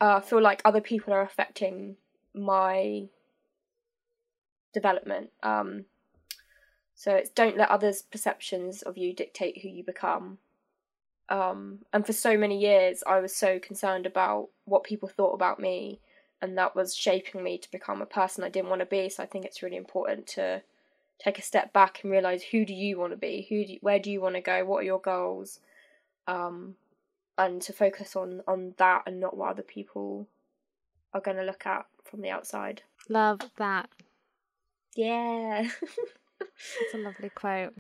[0.02, 1.96] uh, feel like other people are affecting
[2.34, 3.08] my
[4.74, 5.32] development.
[5.44, 5.86] Um,
[6.96, 10.38] so it's don't let others' perceptions of you dictate who you become.
[11.30, 15.60] Um, and for so many years, I was so concerned about what people thought about
[15.60, 16.02] me,
[16.42, 19.10] and that was shaping me to become a person I didn't want to be.
[19.10, 20.62] So I think it's really important to
[21.20, 24.00] take a step back and realize who do you want to be, who do, where
[24.00, 25.60] do you want to go, what are your goals,
[26.28, 26.76] um,
[27.38, 30.28] and to focus on on that and not what other people
[31.14, 32.84] are going to look at from the outside.
[33.10, 33.90] Love that.
[34.96, 35.70] Yeah.
[36.82, 37.74] It's a lovely quote.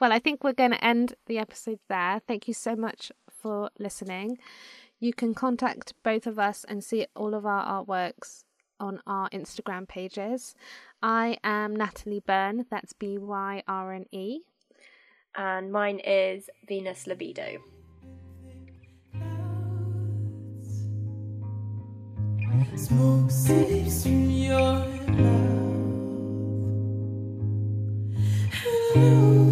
[0.00, 2.20] Well, I think we're going to end the episode there.
[2.26, 4.38] Thank you so much for listening.
[4.98, 8.44] You can contact both of us and see all of our artworks
[8.82, 10.54] on our Instagram pages.
[11.02, 14.40] I am Natalie Byrne, that's B Y R N E.
[15.34, 17.58] and mine is Venus Libido.
[22.76, 24.86] Smoke seeps from your
[28.96, 29.51] mouth.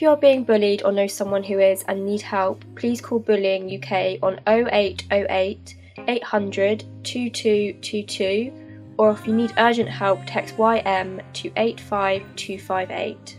[0.00, 3.18] If you are being bullied or know someone who is and need help, please call
[3.18, 5.76] Bullying UK on 0808
[6.08, 13.38] 800 2222 or if you need urgent help, text YM to 85258.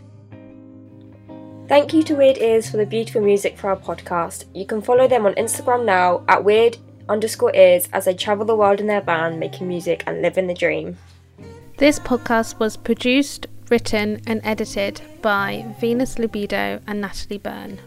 [1.66, 4.44] Thank you to Weird Ears for the beautiful music for our podcast.
[4.54, 6.76] You can follow them on Instagram now at weird
[7.08, 10.54] underscore ears as they travel the world in their van making music and living the
[10.54, 10.96] dream.
[11.78, 17.78] This podcast was produced, written, and edited by Venus Libido and Natalie Byrne.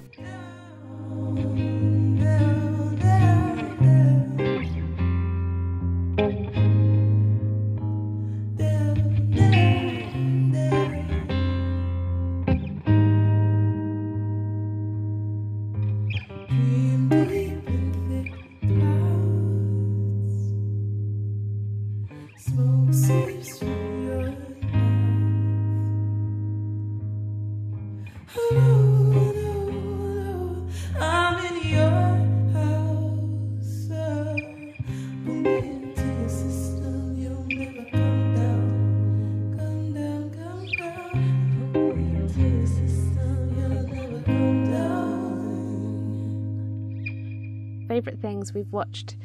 [48.45, 49.15] Things we've watched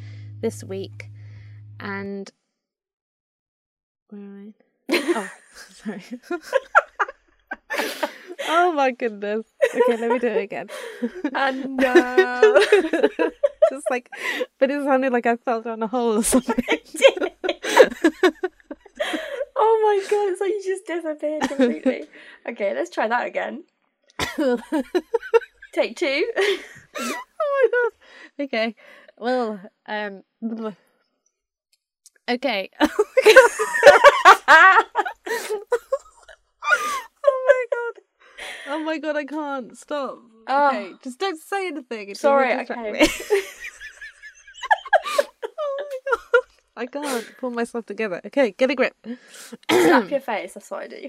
[0.40, 1.10] this week,
[1.78, 2.30] and
[4.08, 4.54] where am
[4.88, 4.92] I?
[5.12, 5.28] Oh,
[5.72, 6.02] sorry.
[8.48, 9.44] oh my goodness.
[9.74, 10.68] Okay, let me do it again.
[11.02, 12.60] Uh, and no.
[13.70, 14.10] Just like,
[14.58, 16.64] but it sounded like I fell down a hole or something.
[19.56, 22.04] oh my god, it's like you just disappeared completely.
[22.48, 23.64] okay, let's try that again.
[25.72, 26.32] Take two.
[26.36, 27.92] oh my god.
[28.44, 28.74] Okay.
[29.20, 30.22] Well, um.
[32.28, 32.70] Okay.
[32.80, 32.86] oh
[37.48, 37.94] my god.
[38.68, 40.18] Oh my god, I can't stop.
[40.46, 40.68] Oh.
[40.68, 42.10] Okay, just don't say anything.
[42.10, 43.04] It Sorry, doesn't okay.
[45.18, 46.44] oh my god.
[46.76, 48.20] I can't pull myself together.
[48.26, 48.94] Okay, get a grip.
[49.68, 51.08] Slap your face, that's what I do.